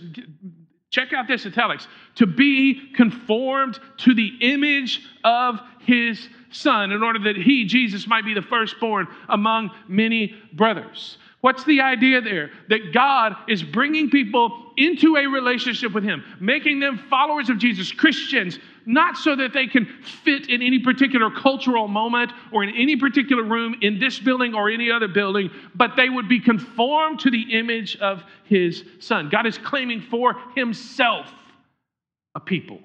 check 0.89 1.13
out 1.13 1.27
this 1.27 1.45
italics, 1.45 1.87
to 2.15 2.25
be 2.25 2.91
conformed 2.95 3.79
to 3.97 4.13
the 4.13 4.31
image 4.41 5.01
of 5.23 5.59
his 5.81 6.29
son, 6.51 6.91
in 6.91 7.03
order 7.03 7.19
that 7.19 7.35
he, 7.35 7.65
Jesus, 7.65 8.07
might 8.07 8.25
be 8.25 8.33
the 8.33 8.41
firstborn 8.41 9.07
among 9.27 9.69
many 9.87 10.35
brothers. 10.53 11.17
What's 11.41 11.63
the 11.63 11.79
idea 11.79 12.19
there? 12.21 12.51
That 12.67 12.93
God 12.93 13.33
is 13.47 13.63
bringing 13.63 14.09
people 14.09 14.71
into 14.75 15.15
a 15.15 15.25
relationship 15.25 15.93
with 15.93 16.03
Him, 16.03 16.23
making 16.39 16.81
them 16.81 16.97
followers 17.09 17.49
of 17.49 17.57
Jesus, 17.57 17.91
Christians, 17.93 18.59
not 18.85 19.15
so 19.15 19.35
that 19.37 19.53
they 19.53 19.67
can 19.67 19.85
fit 20.23 20.49
in 20.49 20.61
any 20.61 20.79
particular 20.79 21.31
cultural 21.31 21.87
moment 21.87 22.33
or 22.51 22.63
in 22.63 22.75
any 22.75 22.97
particular 22.97 23.43
room 23.43 23.75
in 23.81 23.99
this 23.99 24.19
building 24.19 24.53
or 24.53 24.69
any 24.69 24.91
other 24.91 25.07
building, 25.07 25.49
but 25.75 25.95
they 25.95 26.09
would 26.09 26.27
be 26.27 26.41
conformed 26.41 27.21
to 27.21 27.31
the 27.31 27.57
image 27.57 27.95
of 27.97 28.23
His 28.43 28.83
Son. 28.99 29.29
God 29.29 29.45
is 29.45 29.57
claiming 29.57 30.01
for 30.01 30.35
Himself 30.55 31.27
a 32.35 32.39
people. 32.41 32.79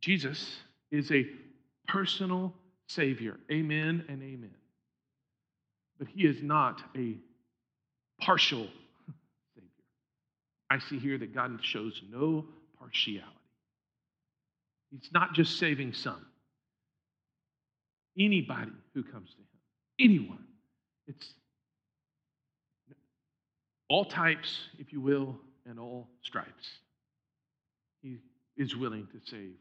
Jesus 0.00 0.56
is 0.92 1.10
a 1.10 1.26
personal 1.88 2.54
Savior. 2.86 3.40
Amen 3.50 4.04
and 4.08 4.22
amen. 4.22 4.54
But 5.98 6.08
he 6.08 6.22
is 6.26 6.42
not 6.42 6.82
a 6.96 7.16
partial 8.20 8.66
Savior. 9.54 9.70
I 10.70 10.78
see 10.78 10.98
here 10.98 11.18
that 11.18 11.34
God 11.34 11.58
shows 11.62 12.00
no 12.10 12.46
partiality. 12.78 13.30
He's 14.90 15.10
not 15.12 15.34
just 15.34 15.58
saving 15.58 15.92
some. 15.92 16.24
Anybody 18.18 18.70
who 18.94 19.02
comes 19.02 19.28
to 19.30 19.36
him, 19.36 20.08
anyone. 20.10 20.44
It's 21.06 21.26
all 23.88 24.04
types, 24.04 24.56
if 24.78 24.92
you 24.92 25.00
will, 25.00 25.36
and 25.66 25.78
all 25.78 26.08
stripes. 26.22 26.68
He 28.02 28.18
is 28.56 28.76
willing 28.76 29.08
to 29.12 29.30
save 29.30 29.54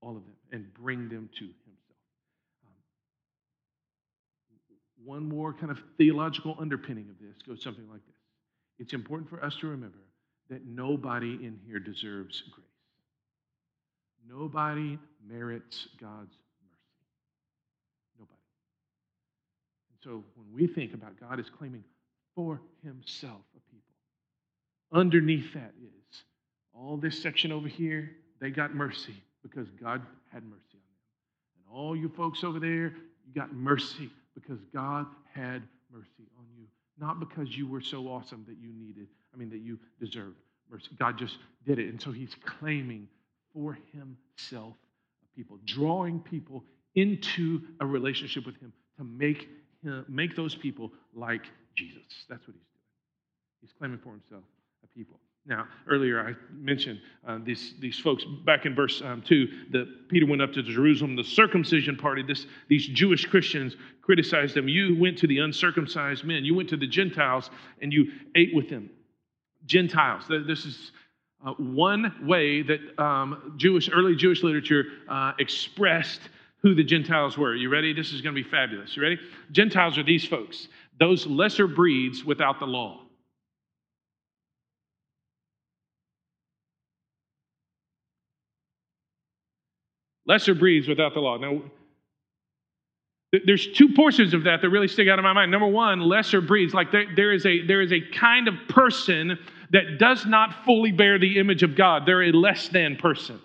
all 0.00 0.16
of 0.16 0.24
them 0.24 0.36
and 0.52 0.74
bring 0.74 1.08
them 1.08 1.30
to 1.38 1.44
himself. 1.44 1.85
One 5.04 5.28
more 5.28 5.52
kind 5.52 5.70
of 5.70 5.78
theological 5.98 6.56
underpinning 6.58 7.08
of 7.10 7.18
this 7.20 7.36
goes 7.46 7.62
something 7.62 7.88
like 7.90 8.04
this 8.06 8.16
It's 8.78 8.92
important 8.92 9.28
for 9.28 9.42
us 9.44 9.56
to 9.56 9.68
remember 9.68 9.98
that 10.50 10.66
nobody 10.66 11.34
in 11.34 11.58
here 11.66 11.78
deserves 11.78 12.42
grace. 12.52 12.66
Nobody 14.28 14.98
merits 15.28 15.88
God's 16.00 16.36
mercy. 16.62 17.06
Nobody. 18.18 18.38
And 19.90 19.98
so 20.02 20.24
when 20.34 20.52
we 20.52 20.66
think 20.66 20.94
about 20.94 21.18
God 21.20 21.38
as 21.38 21.46
claiming 21.50 21.84
for 22.34 22.60
himself 22.82 23.40
a 23.56 23.60
people, 23.70 23.94
underneath 24.92 25.52
that 25.54 25.72
is 25.82 26.22
all 26.74 26.96
this 26.96 27.20
section 27.20 27.52
over 27.52 27.68
here, 27.68 28.10
they 28.40 28.50
got 28.50 28.74
mercy 28.74 29.14
because 29.42 29.68
God 29.80 30.02
had 30.32 30.44
mercy 30.44 30.74
on 30.74 30.80
them. 30.80 31.04
And 31.56 31.76
all 31.76 31.96
you 31.96 32.08
folks 32.08 32.44
over 32.44 32.58
there, 32.58 32.94
you 33.26 33.32
got 33.34 33.52
mercy 33.52 34.10
because 34.36 34.60
God 34.72 35.06
had 35.34 35.62
mercy 35.90 36.28
on 36.38 36.44
you, 36.56 36.66
not 36.98 37.18
because 37.18 37.56
you 37.56 37.66
were 37.66 37.80
so 37.80 38.06
awesome 38.06 38.44
that 38.46 38.56
you 38.60 38.72
needed, 38.72 39.08
I 39.34 39.36
mean, 39.36 39.50
that 39.50 39.60
you 39.60 39.78
deserved 39.98 40.36
mercy. 40.70 40.90
God 40.98 41.18
just 41.18 41.38
did 41.66 41.78
it. 41.78 41.88
And 41.88 42.00
so 42.00 42.12
he's 42.12 42.36
claiming 42.44 43.08
for 43.52 43.76
himself 43.92 44.74
people, 45.34 45.58
drawing 45.64 46.20
people 46.20 46.64
into 46.94 47.60
a 47.80 47.86
relationship 47.86 48.46
with 48.46 48.58
him 48.60 48.72
to 48.98 49.04
make, 49.04 49.48
him, 49.82 50.04
make 50.08 50.36
those 50.36 50.54
people 50.54 50.92
like 51.14 51.42
Jesus. 51.76 52.02
That's 52.28 52.46
what 52.46 52.54
he's 52.54 52.66
doing. 52.72 53.60
He's 53.60 53.72
claiming 53.78 53.98
for 53.98 54.10
himself 54.10 54.44
a 54.84 54.86
people. 54.86 55.20
Now, 55.48 55.68
earlier 55.88 56.20
I 56.20 56.34
mentioned 56.52 57.00
uh, 57.26 57.38
these, 57.44 57.74
these 57.78 57.98
folks 57.98 58.24
back 58.44 58.66
in 58.66 58.74
verse 58.74 59.00
um, 59.04 59.22
2 59.22 59.48
that 59.70 60.08
Peter 60.08 60.26
went 60.26 60.42
up 60.42 60.52
to 60.54 60.62
Jerusalem, 60.62 61.14
the 61.14 61.22
circumcision 61.22 61.96
party. 61.96 62.22
This, 62.22 62.46
these 62.68 62.86
Jewish 62.88 63.26
Christians 63.26 63.76
criticized 64.02 64.54
them. 64.56 64.68
You 64.68 64.98
went 64.98 65.16
to 65.18 65.28
the 65.28 65.38
uncircumcised 65.38 66.24
men, 66.24 66.44
you 66.44 66.54
went 66.54 66.68
to 66.70 66.76
the 66.76 66.86
Gentiles, 66.86 67.50
and 67.80 67.92
you 67.92 68.10
ate 68.34 68.54
with 68.54 68.68
them. 68.68 68.90
Gentiles. 69.66 70.24
This 70.28 70.64
is 70.64 70.90
uh, 71.44 71.52
one 71.52 72.12
way 72.26 72.62
that 72.62 72.80
um, 73.00 73.54
Jewish, 73.56 73.88
early 73.92 74.16
Jewish 74.16 74.42
literature 74.42 74.84
uh, 75.08 75.32
expressed 75.38 76.22
who 76.62 76.74
the 76.74 76.84
Gentiles 76.84 77.38
were. 77.38 77.54
You 77.54 77.68
ready? 77.68 77.92
This 77.92 78.12
is 78.12 78.20
going 78.20 78.34
to 78.34 78.42
be 78.42 78.48
fabulous. 78.48 78.96
You 78.96 79.02
ready? 79.02 79.18
Gentiles 79.52 79.96
are 79.96 80.02
these 80.02 80.24
folks, 80.24 80.66
those 80.98 81.24
lesser 81.26 81.68
breeds 81.68 82.24
without 82.24 82.58
the 82.58 82.66
law. 82.66 83.05
Lesser 90.26 90.54
breeds 90.54 90.88
without 90.88 91.14
the 91.14 91.20
law. 91.20 91.36
Now, 91.36 91.62
there's 93.44 93.66
two 93.72 93.90
portions 93.94 94.34
of 94.34 94.44
that 94.44 94.62
that 94.62 94.70
really 94.70 94.88
stick 94.88 95.08
out 95.08 95.18
in 95.18 95.24
my 95.24 95.32
mind. 95.32 95.50
Number 95.50 95.66
one, 95.66 96.00
lesser 96.00 96.40
breeds. 96.40 96.74
Like 96.74 96.90
there, 96.92 97.06
there, 97.14 97.32
is 97.32 97.44
a, 97.44 97.66
there 97.66 97.82
is 97.82 97.92
a 97.92 98.00
kind 98.00 98.48
of 98.48 98.54
person 98.68 99.38
that 99.70 99.98
does 99.98 100.26
not 100.26 100.64
fully 100.64 100.92
bear 100.92 101.18
the 101.18 101.38
image 101.38 101.62
of 101.62 101.76
God. 101.76 102.04
They're 102.06 102.24
a 102.24 102.32
less 102.32 102.68
than 102.68 102.96
person. 102.96 103.40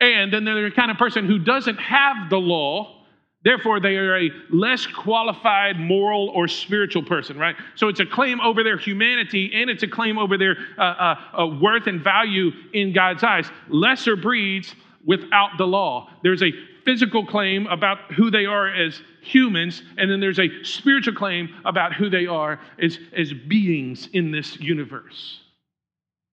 And 0.00 0.32
then 0.32 0.44
there's 0.44 0.72
a 0.72 0.76
kind 0.76 0.90
of 0.90 0.96
person 0.96 1.26
who 1.26 1.38
doesn't 1.38 1.78
have 1.78 2.30
the 2.30 2.36
law, 2.36 2.98
Therefore, 3.44 3.78
they 3.78 3.96
are 3.96 4.18
a 4.18 4.30
less 4.50 4.86
qualified 4.86 5.78
moral 5.78 6.30
or 6.30 6.48
spiritual 6.48 7.04
person, 7.04 7.38
right? 7.38 7.54
So 7.76 7.86
it's 7.88 8.00
a 8.00 8.06
claim 8.06 8.40
over 8.40 8.64
their 8.64 8.76
humanity 8.76 9.52
and 9.54 9.70
it's 9.70 9.84
a 9.84 9.88
claim 9.88 10.18
over 10.18 10.36
their 10.36 10.56
uh, 10.76 10.82
uh, 10.82 11.14
uh, 11.42 11.46
worth 11.46 11.86
and 11.86 12.02
value 12.02 12.50
in 12.72 12.92
God's 12.92 13.22
eyes. 13.22 13.48
Lesser 13.68 14.16
breeds 14.16 14.74
without 15.08 15.56
the 15.56 15.66
law. 15.66 16.10
There's 16.22 16.42
a 16.42 16.52
physical 16.84 17.26
claim 17.26 17.66
about 17.66 18.12
who 18.12 18.30
they 18.30 18.44
are 18.44 18.68
as 18.68 19.00
humans, 19.22 19.82
and 19.96 20.08
then 20.08 20.20
there's 20.20 20.38
a 20.38 20.62
spiritual 20.62 21.14
claim 21.14 21.48
about 21.64 21.94
who 21.94 22.10
they 22.10 22.26
are 22.26 22.60
as, 22.80 22.98
as 23.16 23.32
beings 23.32 24.08
in 24.12 24.30
this 24.30 24.60
universe. 24.60 25.40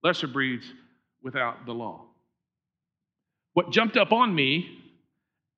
Lesser 0.04 0.28
breeds 0.28 0.66
without 1.24 1.66
the 1.66 1.72
law. 1.72 2.02
What 3.54 3.72
jumped 3.72 3.96
up 3.96 4.12
on 4.12 4.36
me 4.36 4.70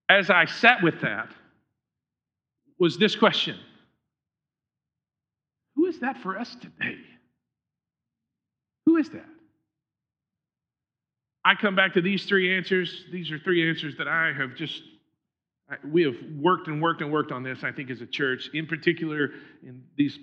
as 0.08 0.30
I 0.30 0.46
sat 0.46 0.84
with 0.84 1.02
that 1.02 1.30
was 2.80 2.98
this 2.98 3.16
question 3.16 3.58
Who 5.76 5.88
is 5.88 6.00
that 6.02 6.20
for 6.20 6.38
us 6.38 6.56
today? 6.56 7.00
Who 8.86 8.98
is 8.98 9.10
that? 9.10 9.26
I 11.48 11.56
come 11.56 11.78
back 11.78 11.94
to 11.94 12.02
these 12.02 12.26
three 12.26 12.58
answers. 12.58 13.06
These 13.10 13.32
are 13.32 13.40
three 13.40 13.70
answers 13.70 13.96
that 14.00 14.08
I 14.10 14.34
have 14.34 14.54
just, 14.54 14.82
we 15.90 16.04
have 16.04 16.18
worked 16.38 16.68
and 16.68 16.82
worked 16.82 17.00
and 17.02 17.10
worked 17.10 17.32
on 17.32 17.42
this, 17.42 17.60
I 17.64 17.72
think, 17.72 17.90
as 17.90 18.02
a 18.02 18.06
church. 18.06 18.50
In 18.54 18.68
particular, 18.68 19.32
in 19.64 19.82
these 19.96 20.20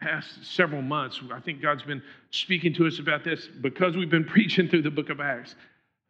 past 0.00 0.46
several 0.54 0.80
months, 0.80 1.20
I 1.32 1.40
think 1.40 1.60
God's 1.60 1.82
been 1.82 2.04
speaking 2.30 2.72
to 2.74 2.86
us 2.86 3.00
about 3.00 3.24
this 3.24 3.48
because 3.62 3.96
we've 3.96 4.10
been 4.10 4.24
preaching 4.36 4.68
through 4.68 4.82
the 4.82 4.92
book 4.92 5.10
of 5.10 5.18
Acts. 5.18 5.56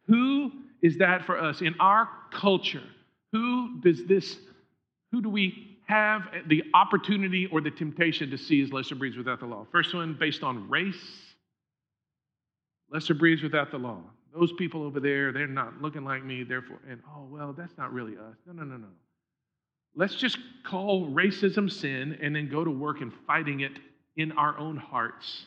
Who 0.05 0.51
is 0.83 0.99
that 0.99 1.25
for 1.25 1.41
us? 1.41 1.61
In 1.61 1.73
our 1.79 2.07
culture, 2.31 2.83
who 3.31 3.81
does 3.81 4.05
this, 4.05 4.37
who 5.11 5.23
do 5.23 5.29
we 5.29 5.79
have 5.87 6.21
the 6.45 6.65
opportunity 6.75 7.47
or 7.51 7.61
the 7.61 7.71
temptation 7.71 8.29
to 8.29 8.37
see 8.37 8.63
lesser 8.67 8.93
breeds 8.93 9.17
without 9.17 9.39
the 9.39 9.47
law? 9.47 9.65
First 9.71 9.95
one, 9.95 10.15
based 10.19 10.43
on 10.43 10.69
race, 10.69 11.33
lesser 12.91 13.15
breeds 13.15 13.41
without 13.41 13.71
the 13.71 13.79
law. 13.79 14.03
Those 14.37 14.51
people 14.53 14.83
over 14.83 14.99
there, 14.99 15.31
they're 15.31 15.47
not 15.47 15.81
looking 15.81 16.03
like 16.03 16.25
me, 16.25 16.43
therefore, 16.43 16.79
and 16.89 16.99
oh, 17.07 17.25
well, 17.29 17.53
that's 17.57 17.77
not 17.77 17.93
really 17.93 18.13
us. 18.13 18.35
No, 18.45 18.53
no, 18.53 18.63
no, 18.63 18.75
no. 18.75 18.87
Let's 19.95 20.15
just 20.15 20.37
call 20.65 21.07
racism 21.07 21.71
sin 21.71 22.17
and 22.21 22.35
then 22.35 22.49
go 22.49 22.65
to 22.65 22.71
work 22.71 22.99
and 22.99 23.13
fighting 23.25 23.61
it 23.61 23.71
in 24.17 24.33
our 24.33 24.57
own 24.57 24.75
hearts 24.75 25.45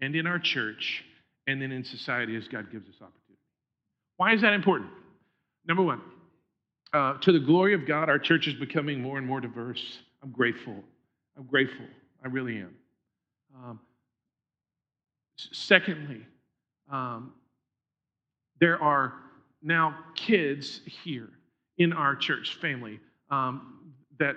and 0.00 0.16
in 0.16 0.26
our 0.26 0.38
church 0.38 1.04
and 1.46 1.60
then 1.60 1.72
in 1.72 1.84
society 1.84 2.36
as 2.36 2.48
God 2.48 2.72
gives 2.72 2.88
us 2.88 2.94
opportunity. 2.94 3.40
Why 4.16 4.32
is 4.32 4.40
that 4.40 4.54
important? 4.54 4.90
Number 5.66 5.82
one, 5.82 6.00
uh, 6.94 7.18
to 7.18 7.32
the 7.32 7.38
glory 7.38 7.74
of 7.74 7.86
God, 7.86 8.08
our 8.08 8.18
church 8.18 8.46
is 8.46 8.54
becoming 8.54 9.00
more 9.00 9.18
and 9.18 9.26
more 9.26 9.40
diverse. 9.40 9.98
I'm 10.22 10.30
grateful. 10.30 10.82
I'm 11.36 11.44
grateful. 11.44 11.84
I 12.24 12.28
really 12.28 12.56
am. 12.56 12.74
Um, 13.54 13.80
secondly, 15.36 16.22
um, 16.90 17.32
there 18.60 18.82
are 18.82 19.14
now 19.62 19.96
kids 20.14 20.80
here 21.04 21.28
in 21.78 21.92
our 21.92 22.16
church 22.16 22.56
family 22.60 23.00
um, 23.30 23.92
that 24.18 24.36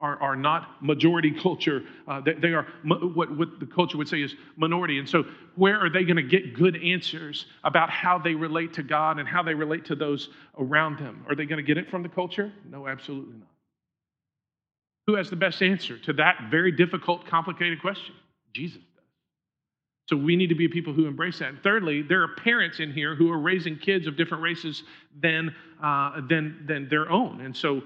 are, 0.00 0.20
are 0.20 0.36
not 0.36 0.82
majority 0.82 1.30
culture. 1.30 1.82
Uh, 2.06 2.20
they, 2.20 2.34
they, 2.34 2.52
are 2.52 2.66
what, 2.84 3.36
what 3.36 3.58
the 3.58 3.66
culture 3.66 3.96
would 3.96 4.08
say 4.08 4.22
is 4.22 4.34
minority. 4.56 4.98
And 4.98 5.08
so, 5.08 5.24
where 5.56 5.78
are 5.78 5.88
they 5.88 6.04
going 6.04 6.16
to 6.16 6.22
get 6.22 6.54
good 6.54 6.76
answers 6.82 7.46
about 7.64 7.90
how 7.90 8.18
they 8.18 8.34
relate 8.34 8.74
to 8.74 8.82
God 8.82 9.18
and 9.18 9.26
how 9.26 9.42
they 9.42 9.54
relate 9.54 9.84
to 9.86 9.94
those 9.94 10.28
around 10.58 10.98
them? 10.98 11.24
Are 11.28 11.34
they 11.34 11.46
going 11.46 11.56
to 11.56 11.62
get 11.62 11.78
it 11.78 11.90
from 11.90 12.02
the 12.02 12.08
culture? 12.08 12.52
No, 12.68 12.86
absolutely 12.86 13.38
not. 13.38 13.48
Who 15.06 15.16
has 15.16 15.30
the 15.30 15.36
best 15.36 15.62
answer 15.62 15.98
to 15.98 16.12
that 16.14 16.48
very 16.50 16.72
difficult, 16.72 17.26
complicated 17.26 17.80
question? 17.80 18.14
Jesus. 18.52 18.82
So 20.06 20.16
we 20.16 20.36
need 20.36 20.48
to 20.48 20.54
be 20.54 20.68
people 20.68 20.92
who 20.92 21.06
embrace 21.06 21.38
that. 21.38 21.48
And 21.48 21.62
thirdly, 21.62 22.02
there 22.02 22.22
are 22.22 22.28
parents 22.28 22.78
in 22.78 22.92
here 22.92 23.14
who 23.14 23.30
are 23.32 23.38
raising 23.38 23.78
kids 23.78 24.06
of 24.06 24.16
different 24.16 24.42
races 24.42 24.82
than, 25.20 25.54
uh, 25.82 26.20
than, 26.28 26.64
than 26.66 26.88
their 26.88 27.10
own. 27.10 27.40
And 27.40 27.56
so 27.56 27.82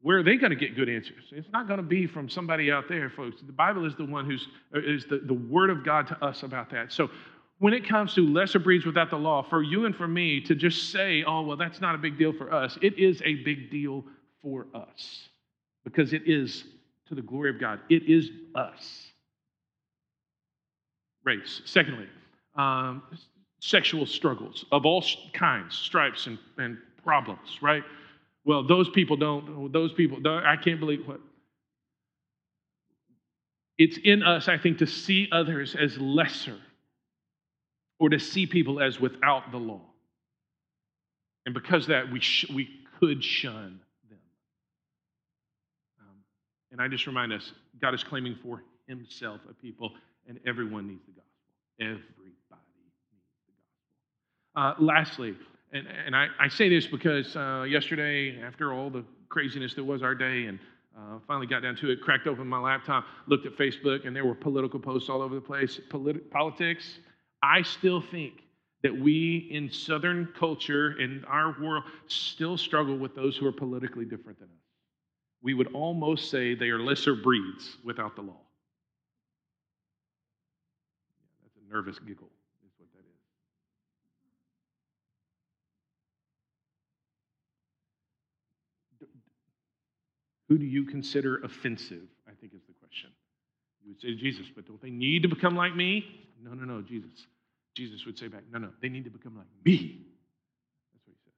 where 0.00 0.18
are 0.18 0.22
they 0.22 0.36
going 0.36 0.50
to 0.50 0.56
get 0.56 0.76
good 0.76 0.88
answers? 0.88 1.24
It's 1.30 1.50
not 1.52 1.66
going 1.66 1.78
to 1.78 1.86
be 1.86 2.06
from 2.06 2.28
somebody 2.28 2.70
out 2.70 2.88
there, 2.88 3.10
folks. 3.10 3.42
The 3.44 3.52
Bible 3.52 3.84
is 3.84 3.94
the 3.96 4.06
one 4.06 4.24
who's 4.24 4.46
uh, 4.74 4.80
is 4.80 5.04
the, 5.06 5.18
the 5.18 5.34
word 5.34 5.70
of 5.70 5.84
God 5.84 6.06
to 6.08 6.24
us 6.24 6.42
about 6.42 6.70
that. 6.70 6.92
So 6.92 7.10
when 7.58 7.74
it 7.74 7.86
comes 7.86 8.14
to 8.14 8.22
lesser 8.22 8.60
breeds 8.60 8.86
without 8.86 9.10
the 9.10 9.16
law, 9.16 9.42
for 9.42 9.62
you 9.62 9.84
and 9.84 9.94
for 9.94 10.06
me 10.06 10.40
to 10.42 10.54
just 10.54 10.92
say, 10.92 11.24
oh, 11.24 11.42
well, 11.42 11.56
that's 11.56 11.80
not 11.80 11.94
a 11.94 11.98
big 11.98 12.16
deal 12.16 12.32
for 12.32 12.52
us, 12.52 12.78
it 12.80 12.98
is 12.98 13.20
a 13.24 13.34
big 13.42 13.70
deal 13.70 14.04
for 14.40 14.66
us 14.74 15.28
because 15.84 16.12
it 16.12 16.22
is 16.26 16.64
to 17.08 17.14
the 17.14 17.22
glory 17.22 17.50
of 17.50 17.60
God. 17.60 17.80
It 17.90 18.04
is 18.08 18.30
us 18.54 19.07
race. 21.28 21.60
Secondly, 21.64 22.08
um, 22.56 23.02
sexual 23.60 24.06
struggles 24.06 24.64
of 24.72 24.86
all 24.86 25.04
kinds, 25.32 25.76
stripes 25.76 26.26
and, 26.26 26.38
and 26.56 26.78
problems, 27.04 27.58
right? 27.60 27.82
Well, 28.44 28.66
those 28.66 28.88
people 28.88 29.16
don't, 29.16 29.72
those 29.72 29.92
people, 29.92 30.18
I 30.26 30.56
can't 30.56 30.80
believe 30.80 31.06
what. 31.06 31.20
It's 33.76 33.98
in 34.02 34.22
us, 34.22 34.48
I 34.48 34.58
think, 34.58 34.78
to 34.78 34.86
see 34.86 35.28
others 35.30 35.76
as 35.78 35.98
lesser 35.98 36.58
or 38.00 38.08
to 38.08 38.18
see 38.18 38.46
people 38.46 38.80
as 38.80 38.98
without 38.98 39.52
the 39.52 39.58
law. 39.58 39.82
And 41.44 41.54
because 41.54 41.86
that, 41.86 42.10
we, 42.10 42.20
sh- 42.20 42.50
we 42.52 42.68
could 42.98 43.22
shun 43.22 43.80
them. 44.10 44.18
Um, 46.00 46.16
and 46.72 46.80
I 46.80 46.88
just 46.88 47.06
remind 47.06 47.32
us 47.32 47.52
God 47.80 47.94
is 47.94 48.02
claiming 48.02 48.36
for 48.42 48.62
himself 48.88 49.40
a 49.48 49.54
people 49.54 49.92
and 50.28 50.38
everyone 50.46 50.86
needs 50.86 51.04
the 51.06 51.12
gospel. 51.12 51.26
Everybody 51.80 52.04
needs 52.24 52.36
the 52.48 52.56
gospel. 54.54 54.84
Uh, 54.84 54.84
lastly, 54.84 55.36
and, 55.72 55.86
and 56.06 56.16
I, 56.16 56.28
I, 56.40 56.48
say 56.48 56.68
this 56.68 56.86
because 56.86 57.34
uh, 57.36 57.64
yesterday, 57.68 58.40
after 58.42 58.72
all 58.72 58.90
the 58.90 59.04
craziness 59.28 59.74
that 59.74 59.84
was 59.84 60.02
our 60.02 60.14
day, 60.14 60.46
and 60.46 60.58
uh, 60.96 61.18
finally 61.26 61.46
got 61.46 61.62
down 61.62 61.76
to 61.76 61.90
it, 61.90 62.00
cracked 62.00 62.26
open 62.26 62.46
my 62.46 62.58
laptop, 62.58 63.04
looked 63.26 63.46
at 63.46 63.56
Facebook, 63.56 64.06
and 64.06 64.16
there 64.16 64.24
were 64.24 64.34
political 64.34 64.80
posts 64.80 65.08
all 65.08 65.22
over 65.22 65.34
the 65.34 65.40
place. 65.40 65.80
Polit- 65.90 66.30
politics. 66.30 66.98
I 67.42 67.62
still 67.62 68.00
think 68.00 68.34
that 68.82 68.96
we 68.96 69.48
in 69.50 69.70
Southern 69.70 70.28
culture, 70.38 70.98
in 71.00 71.24
our 71.26 71.54
world, 71.60 71.84
still 72.06 72.56
struggle 72.56 72.96
with 72.96 73.14
those 73.14 73.36
who 73.36 73.46
are 73.46 73.52
politically 73.52 74.04
different 74.04 74.38
than 74.38 74.48
us. 74.48 74.54
We 75.42 75.54
would 75.54 75.68
almost 75.72 76.30
say 76.30 76.54
they 76.54 76.70
are 76.70 76.80
lesser 76.80 77.14
breeds 77.14 77.76
without 77.84 78.16
the 78.16 78.22
law. 78.22 78.40
Nervous 81.70 81.98
giggle 81.98 82.30
is 82.64 82.72
what 82.78 82.88
that 82.92 83.00
is. 83.00 83.04
Who 90.48 90.58
do 90.58 90.64
you 90.64 90.84
consider 90.84 91.38
offensive? 91.44 92.08
I 92.26 92.32
think 92.40 92.54
is 92.54 92.62
the 92.66 92.74
question. 92.80 93.10
You 93.84 93.90
would 93.90 94.00
say 94.00 94.14
Jesus, 94.14 94.46
but 94.54 94.66
don't 94.66 94.80
they 94.80 94.90
need 94.90 95.22
to 95.22 95.28
become 95.28 95.56
like 95.56 95.76
me? 95.76 96.04
No, 96.42 96.52
no, 96.52 96.64
no, 96.64 96.82
Jesus. 96.82 97.26
Jesus 97.74 98.04
would 98.06 98.18
say 98.18 98.28
back, 98.28 98.42
no, 98.52 98.58
no, 98.58 98.70
they 98.82 98.88
need 98.88 99.04
to 99.04 99.10
become 99.10 99.36
like 99.36 99.46
me. 99.64 100.06
That's 100.92 101.06
what 101.06 101.14
he 101.14 101.20
says. 101.24 101.34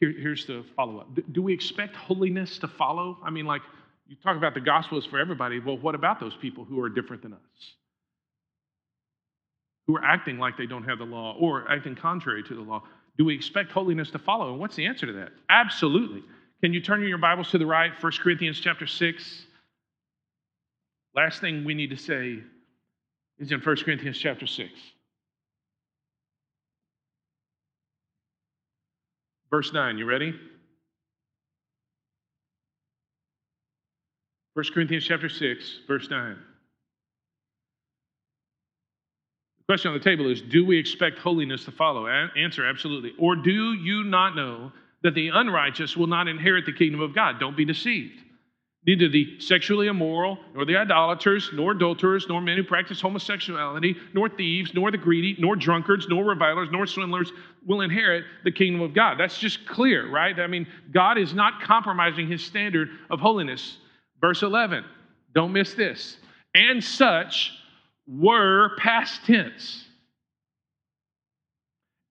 Here, 0.00 0.12
here's 0.20 0.46
the 0.46 0.64
follow 0.74 0.98
up. 0.98 1.08
Do 1.32 1.42
we 1.42 1.52
expect 1.52 1.94
holiness 1.94 2.58
to 2.58 2.68
follow? 2.68 3.18
I 3.24 3.30
mean, 3.30 3.46
like, 3.46 3.62
you 4.08 4.16
talk 4.22 4.36
about 4.36 4.54
the 4.54 4.60
gospel 4.60 4.98
is 4.98 5.06
for 5.06 5.18
everybody. 5.18 5.58
Well, 5.60 5.78
what 5.78 5.94
about 5.94 6.20
those 6.20 6.36
people 6.36 6.64
who 6.64 6.80
are 6.80 6.88
different 6.88 7.22
than 7.22 7.32
us? 7.32 7.74
Who 9.86 9.96
are 9.96 10.04
acting 10.04 10.38
like 10.38 10.56
they 10.56 10.66
don't 10.66 10.84
have 10.84 10.98
the 10.98 11.04
law 11.04 11.36
or 11.38 11.70
acting 11.70 11.94
contrary 11.94 12.42
to 12.42 12.54
the 12.54 12.60
law. 12.60 12.82
Do 13.16 13.24
we 13.24 13.34
expect 13.34 13.72
holiness 13.72 14.10
to 14.10 14.18
follow? 14.18 14.50
And 14.50 14.60
what's 14.60 14.76
the 14.76 14.86
answer 14.86 15.06
to 15.06 15.12
that? 15.14 15.30
Absolutely. 15.48 16.22
Can 16.60 16.72
you 16.72 16.80
turn 16.80 17.02
your 17.02 17.18
Bibles 17.18 17.50
to 17.50 17.58
the 17.58 17.66
right? 17.66 17.92
1 18.00 18.12
Corinthians 18.20 18.60
chapter 18.60 18.86
6. 18.86 19.46
Last 21.14 21.40
thing 21.40 21.64
we 21.64 21.74
need 21.74 21.90
to 21.90 21.96
say 21.96 22.38
is 23.38 23.52
in 23.52 23.60
1 23.60 23.76
Corinthians 23.84 24.18
chapter 24.18 24.46
6. 24.46 24.70
Verse 29.50 29.72
9, 29.72 29.98
you 29.98 30.06
ready? 30.06 30.34
1 34.54 34.64
Corinthians 34.72 35.04
chapter 35.04 35.28
6, 35.28 35.80
verse 35.86 36.08
9. 36.10 36.36
The 39.55 39.55
question 39.66 39.90
on 39.90 39.98
the 39.98 40.04
table 40.04 40.30
is 40.30 40.40
Do 40.40 40.64
we 40.64 40.78
expect 40.78 41.18
holiness 41.18 41.64
to 41.64 41.72
follow? 41.72 42.06
Answer 42.06 42.64
absolutely. 42.64 43.12
Or 43.18 43.36
do 43.36 43.72
you 43.72 44.04
not 44.04 44.36
know 44.36 44.72
that 45.02 45.14
the 45.14 45.28
unrighteous 45.28 45.96
will 45.96 46.06
not 46.06 46.28
inherit 46.28 46.66
the 46.66 46.72
kingdom 46.72 47.00
of 47.00 47.14
God? 47.14 47.40
Don't 47.40 47.56
be 47.56 47.64
deceived. 47.64 48.22
Neither 48.86 49.08
the 49.08 49.40
sexually 49.40 49.88
immoral, 49.88 50.38
nor 50.54 50.64
the 50.64 50.76
idolaters, 50.76 51.50
nor 51.52 51.72
adulterers, 51.72 52.26
nor 52.28 52.40
men 52.40 52.56
who 52.56 52.62
practice 52.62 53.00
homosexuality, 53.00 53.96
nor 54.14 54.28
thieves, 54.28 54.72
nor 54.74 54.92
the 54.92 54.96
greedy, 54.96 55.34
nor 55.40 55.56
drunkards, 55.56 56.06
nor 56.08 56.24
revilers, 56.24 56.68
nor 56.70 56.86
swindlers 56.86 57.32
will 57.66 57.80
inherit 57.80 58.24
the 58.44 58.52
kingdom 58.52 58.80
of 58.80 58.94
God. 58.94 59.18
That's 59.18 59.38
just 59.38 59.66
clear, 59.66 60.08
right? 60.08 60.38
I 60.38 60.46
mean, 60.46 60.68
God 60.92 61.18
is 61.18 61.34
not 61.34 61.60
compromising 61.62 62.28
his 62.28 62.44
standard 62.44 62.90
of 63.10 63.18
holiness. 63.18 63.78
Verse 64.20 64.44
11, 64.44 64.84
don't 65.34 65.52
miss 65.52 65.74
this. 65.74 66.18
And 66.54 66.82
such 66.82 67.50
were 68.06 68.76
past 68.78 69.24
tense. 69.24 69.84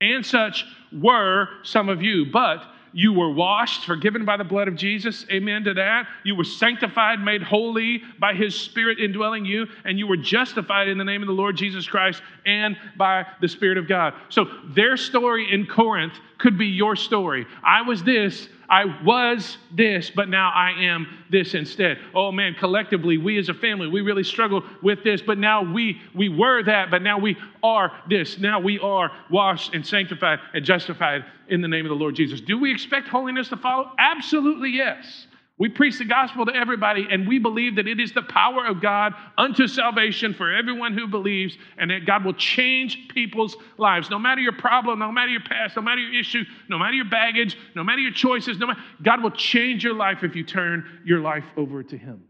And 0.02 0.26
such 0.26 0.66
were 0.92 1.48
some 1.64 1.90
of 1.90 2.02
you, 2.02 2.26
but 2.32 2.64
you 2.98 3.12
were 3.12 3.34
washed, 3.34 3.84
forgiven 3.84 4.24
by 4.24 4.38
the 4.38 4.46
blood 4.46 4.70
of 4.70 4.76
Jesus. 4.78 5.26
Amen 5.30 5.66
to 5.66 5.74
that. 5.74 6.08
You 6.24 6.34
were 6.34 6.46
sanctified, 6.46 7.20
made 7.20 7.44
holy 7.44 8.02
by 8.22 8.34
his 8.34 8.56
spirit 8.56 9.00
indwelling 9.02 9.44
you, 9.44 9.68
and 9.84 10.00
you 10.00 10.08
were 10.08 10.16
justified 10.16 10.88
in 10.88 10.98
the 10.98 11.04
name 11.04 11.22
of 11.22 11.28
the 11.28 11.34
Lord 11.34 11.58
Jesus 11.58 11.86
Christ 11.86 12.22
and 12.46 12.78
by 12.98 13.26
the 13.42 13.50
Spirit 13.50 13.78
of 13.78 13.90
God. 13.90 14.14
So 14.30 14.46
their 14.70 14.96
story 14.96 15.52
in 15.52 15.66
Corinth 15.66 16.14
could 16.46 16.60
be 16.60 16.68
your 16.68 16.96
story. 16.96 17.44
I 17.64 17.82
was 17.82 18.04
this, 18.04 18.50
I 18.70 18.86
was 19.04 19.58
this, 19.74 20.12
but 20.12 20.30
now 20.30 20.52
I 20.54 20.74
am 20.80 21.08
this 21.32 21.56
instead. 21.56 21.98
Oh 22.14 22.32
man, 22.32 22.54
collectively, 22.54 23.18
we 23.18 23.40
as 23.40 23.50
a 23.50 23.54
family, 23.56 23.88
we 23.88 24.02
really 24.02 24.24
struggled 24.24 24.64
with 24.84 25.04
this, 25.04 25.24
but 25.24 25.40
now 25.40 25.64
we 25.64 26.00
we 26.14 26.30
were 26.30 26.62
that, 26.62 26.92
but 26.92 27.02
now 27.02 27.18
we 27.18 27.36
are 27.64 27.92
this. 28.08 28.38
Now 28.38 28.60
we 28.60 28.78
are 28.78 29.12
washed 29.32 29.74
and 29.74 29.84
sanctified 29.84 30.38
and 30.54 30.64
justified 30.64 31.26
in 31.48 31.62
the 31.62 31.68
name 31.68 31.84
of 31.84 31.90
the 31.90 31.96
Lord 31.96 32.14
Jesus. 32.14 32.42
Do 32.42 32.60
we 32.60 32.72
expect 32.72 33.08
holiness 33.08 33.50
to 33.50 33.58
follow? 33.58 33.90
Absolutely 33.98 34.70
yes. 34.70 35.26
We 35.58 35.70
preach 35.70 35.98
the 35.98 36.06
gospel 36.06 36.46
to 36.48 36.54
everybody, 36.54 37.08
and 37.10 37.26
we 37.26 37.40
believe 37.40 37.78
that 37.78 37.88
it 37.88 37.98
is 37.98 38.12
the 38.12 38.24
power 38.24 38.66
of 38.66 38.82
God 38.82 39.14
unto 39.38 39.68
salvation 39.68 40.34
for 40.34 40.54
everyone 40.54 40.98
who 40.98 41.08
believes, 41.08 41.58
and 41.78 41.92
that 41.92 42.06
God 42.06 42.26
will 42.26 42.34
change 42.34 43.08
people's 43.08 43.56
lives. 43.78 44.10
No 44.10 44.20
matter 44.20 44.42
your 44.42 44.58
problem, 44.58 45.00
no 45.00 45.14
matter 45.14 45.32
your 45.32 45.44
past, 45.44 45.78
no 45.78 45.82
matter 45.82 46.02
your 46.02 46.20
issue, 46.20 46.44
no 46.68 46.78
matter 46.78 46.96
your 46.96 47.10
baggage, 47.10 47.58
no 47.74 47.86
matter 47.86 48.02
your 48.02 48.12
choices, 48.12 48.58
no 48.58 48.68
matter, 48.68 48.82
God 49.02 49.24
will 49.24 49.32
change 49.32 49.82
your 49.82 49.94
life 49.94 50.24
if 50.24 50.36
you 50.36 50.44
turn 50.44 51.02
your 51.06 51.22
life 51.22 51.46
over 51.56 51.84
to 51.84 51.98
Him. 51.98 52.26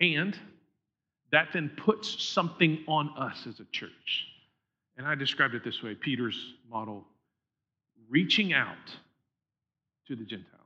And 0.00 0.38
that 1.32 1.48
then 1.52 1.72
puts 1.76 2.22
something 2.22 2.84
on 2.86 3.12
us 3.18 3.46
as 3.48 3.58
a 3.58 3.64
church. 3.72 4.26
And 4.96 5.06
I 5.06 5.16
described 5.16 5.56
it 5.56 5.64
this 5.64 5.82
way 5.82 5.96
Peter's 5.96 6.54
model 6.70 7.04
reaching 8.08 8.52
out 8.52 8.76
to 10.06 10.14
the 10.14 10.24
Gentiles 10.24 10.59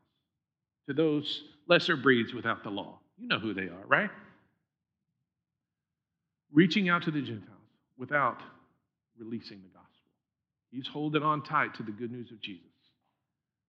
to 0.88 0.94
those 0.94 1.44
lesser 1.68 1.96
breeds 1.96 2.34
without 2.34 2.62
the 2.62 2.70
law. 2.70 2.98
You 3.18 3.28
know 3.28 3.38
who 3.38 3.54
they 3.54 3.62
are, 3.62 3.86
right? 3.86 4.10
Reaching 6.52 6.88
out 6.88 7.02
to 7.04 7.10
the 7.10 7.20
Gentiles 7.20 7.50
without 7.96 8.40
releasing 9.18 9.62
the 9.62 9.68
gospel. 9.68 9.90
He's 10.70 10.86
holding 10.86 11.22
on 11.22 11.42
tight 11.42 11.74
to 11.74 11.82
the 11.82 11.92
good 11.92 12.10
news 12.10 12.30
of 12.30 12.40
Jesus. 12.40 12.66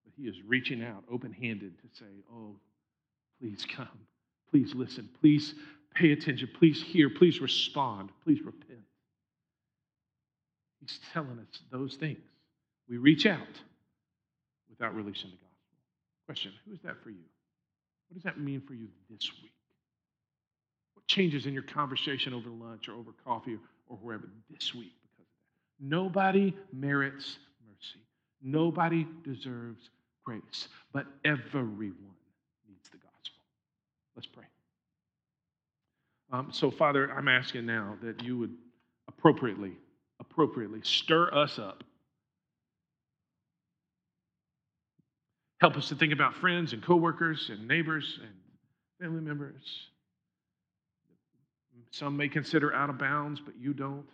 But 0.03 0.13
he 0.17 0.27
is 0.27 0.35
reaching 0.45 0.83
out 0.83 1.03
open 1.11 1.31
handed 1.31 1.77
to 1.77 1.87
say, 1.93 2.05
Oh, 2.33 2.55
please 3.39 3.65
come. 3.75 3.87
Please 4.51 4.73
listen. 4.73 5.09
Please 5.21 5.53
pay 5.93 6.11
attention. 6.11 6.49
Please 6.57 6.81
hear. 6.81 7.09
Please 7.09 7.41
respond. 7.41 8.09
Please 8.23 8.41
repent. 8.43 8.79
He's 10.79 10.99
telling 11.13 11.39
us 11.39 11.61
those 11.71 11.95
things. 11.95 12.19
We 12.87 12.97
reach 12.97 13.25
out 13.25 13.39
without 14.69 14.95
releasing 14.95 15.31
the 15.31 15.37
gospel. 15.37 15.44
Question 16.25 16.51
Who 16.65 16.73
is 16.73 16.79
that 16.83 17.01
for 17.03 17.09
you? 17.09 17.23
What 18.07 18.15
does 18.15 18.23
that 18.23 18.39
mean 18.39 18.61
for 18.61 18.73
you 18.73 18.87
this 19.09 19.31
week? 19.41 19.51
What 20.93 21.05
changes 21.07 21.45
in 21.45 21.53
your 21.53 21.63
conversation 21.63 22.33
over 22.33 22.49
lunch 22.49 22.87
or 22.87 22.93
over 22.93 23.11
coffee 23.25 23.57
or 23.87 23.97
wherever 23.97 24.29
this 24.49 24.73
week 24.73 24.93
because 25.03 25.19
of 25.19 25.25
that? 25.79 25.95
Nobody 25.95 26.55
merits 26.71 27.37
mercy. 27.67 28.05
Nobody 28.41 29.07
deserves 29.23 29.89
grace, 30.23 30.67
but 30.93 31.05
everyone 31.23 32.15
needs 32.67 32.89
the 32.91 32.97
gospel. 32.97 33.41
Let's 34.15 34.27
pray. 34.27 34.45
Um, 36.31 36.49
so, 36.51 36.71
Father, 36.71 37.11
I'm 37.11 37.27
asking 37.27 37.65
now 37.65 37.97
that 38.01 38.23
you 38.23 38.37
would 38.37 38.55
appropriately, 39.07 39.73
appropriately 40.19 40.79
stir 40.83 41.33
us 41.33 41.59
up 41.59 41.83
Help 45.61 45.75
us 45.77 45.87
to 45.89 45.95
think 45.95 46.13
about 46.13 46.35
friends 46.35 46.73
and 46.73 46.83
coworkers 46.83 47.49
and 47.49 47.67
neighbors 47.67 48.19
and 48.21 48.31
family 48.99 49.21
members. 49.21 49.87
Some 51.91 52.17
may 52.17 52.27
consider 52.27 52.73
out 52.73 52.89
of 52.89 52.97
bounds, 52.97 53.39
but 53.39 53.53
you 53.57 53.73
don't. 53.73 54.05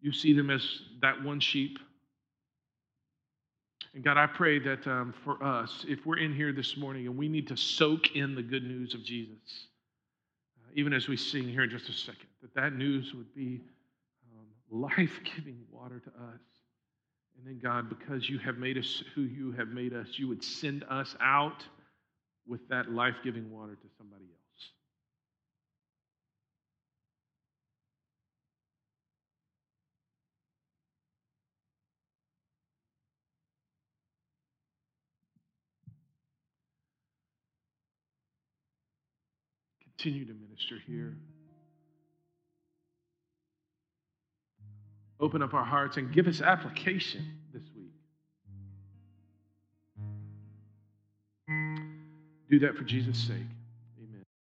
You 0.00 0.12
see 0.12 0.32
them 0.32 0.50
as 0.50 0.62
that 1.00 1.22
one 1.22 1.38
sheep. 1.38 1.78
And 3.94 4.04
God, 4.04 4.16
I 4.16 4.26
pray 4.26 4.58
that 4.58 4.86
um, 4.86 5.14
for 5.24 5.42
us, 5.42 5.84
if 5.88 6.04
we're 6.04 6.18
in 6.18 6.34
here 6.34 6.52
this 6.52 6.76
morning 6.76 7.06
and 7.06 7.16
we 7.16 7.28
need 7.28 7.46
to 7.48 7.56
soak 7.56 8.14
in 8.14 8.34
the 8.34 8.42
good 8.42 8.64
news 8.64 8.94
of 8.94 9.04
Jesus, 9.04 9.68
uh, 10.60 10.70
even 10.74 10.92
as 10.92 11.08
we 11.08 11.16
sing 11.16 11.48
here 11.48 11.62
in 11.62 11.70
just 11.70 11.88
a 11.88 11.92
second, 11.92 12.26
that 12.42 12.52
that 12.54 12.74
news 12.74 13.14
would 13.14 13.32
be 13.34 13.62
um, 14.34 14.46
life 14.82 15.20
giving 15.36 15.60
water 15.70 16.00
to 16.00 16.10
us. 16.10 16.40
And 17.36 17.46
then, 17.46 17.60
God, 17.62 17.88
because 17.88 18.28
you 18.28 18.38
have 18.38 18.56
made 18.56 18.78
us 18.78 19.02
who 19.14 19.22
you 19.22 19.52
have 19.52 19.68
made 19.68 19.92
us, 19.92 20.06
you 20.12 20.28
would 20.28 20.42
send 20.42 20.84
us 20.90 21.14
out 21.20 21.64
with 22.46 22.66
that 22.68 22.90
life 22.90 23.16
giving 23.22 23.50
water 23.50 23.74
to 23.74 23.88
somebody 23.98 24.24
else. 24.24 24.70
Continue 39.98 40.26
to 40.26 40.34
minister 40.34 40.76
here. 40.86 41.16
Open 45.20 45.42
up 45.42 45.54
our 45.54 45.64
hearts 45.64 45.96
and 45.96 46.12
give 46.12 46.26
us 46.26 46.40
application 46.40 47.38
this 47.52 47.62
week. 47.76 47.92
Do 52.50 52.58
that 52.60 52.76
for 52.76 52.84
Jesus' 52.84 53.18
sake. 53.18 53.55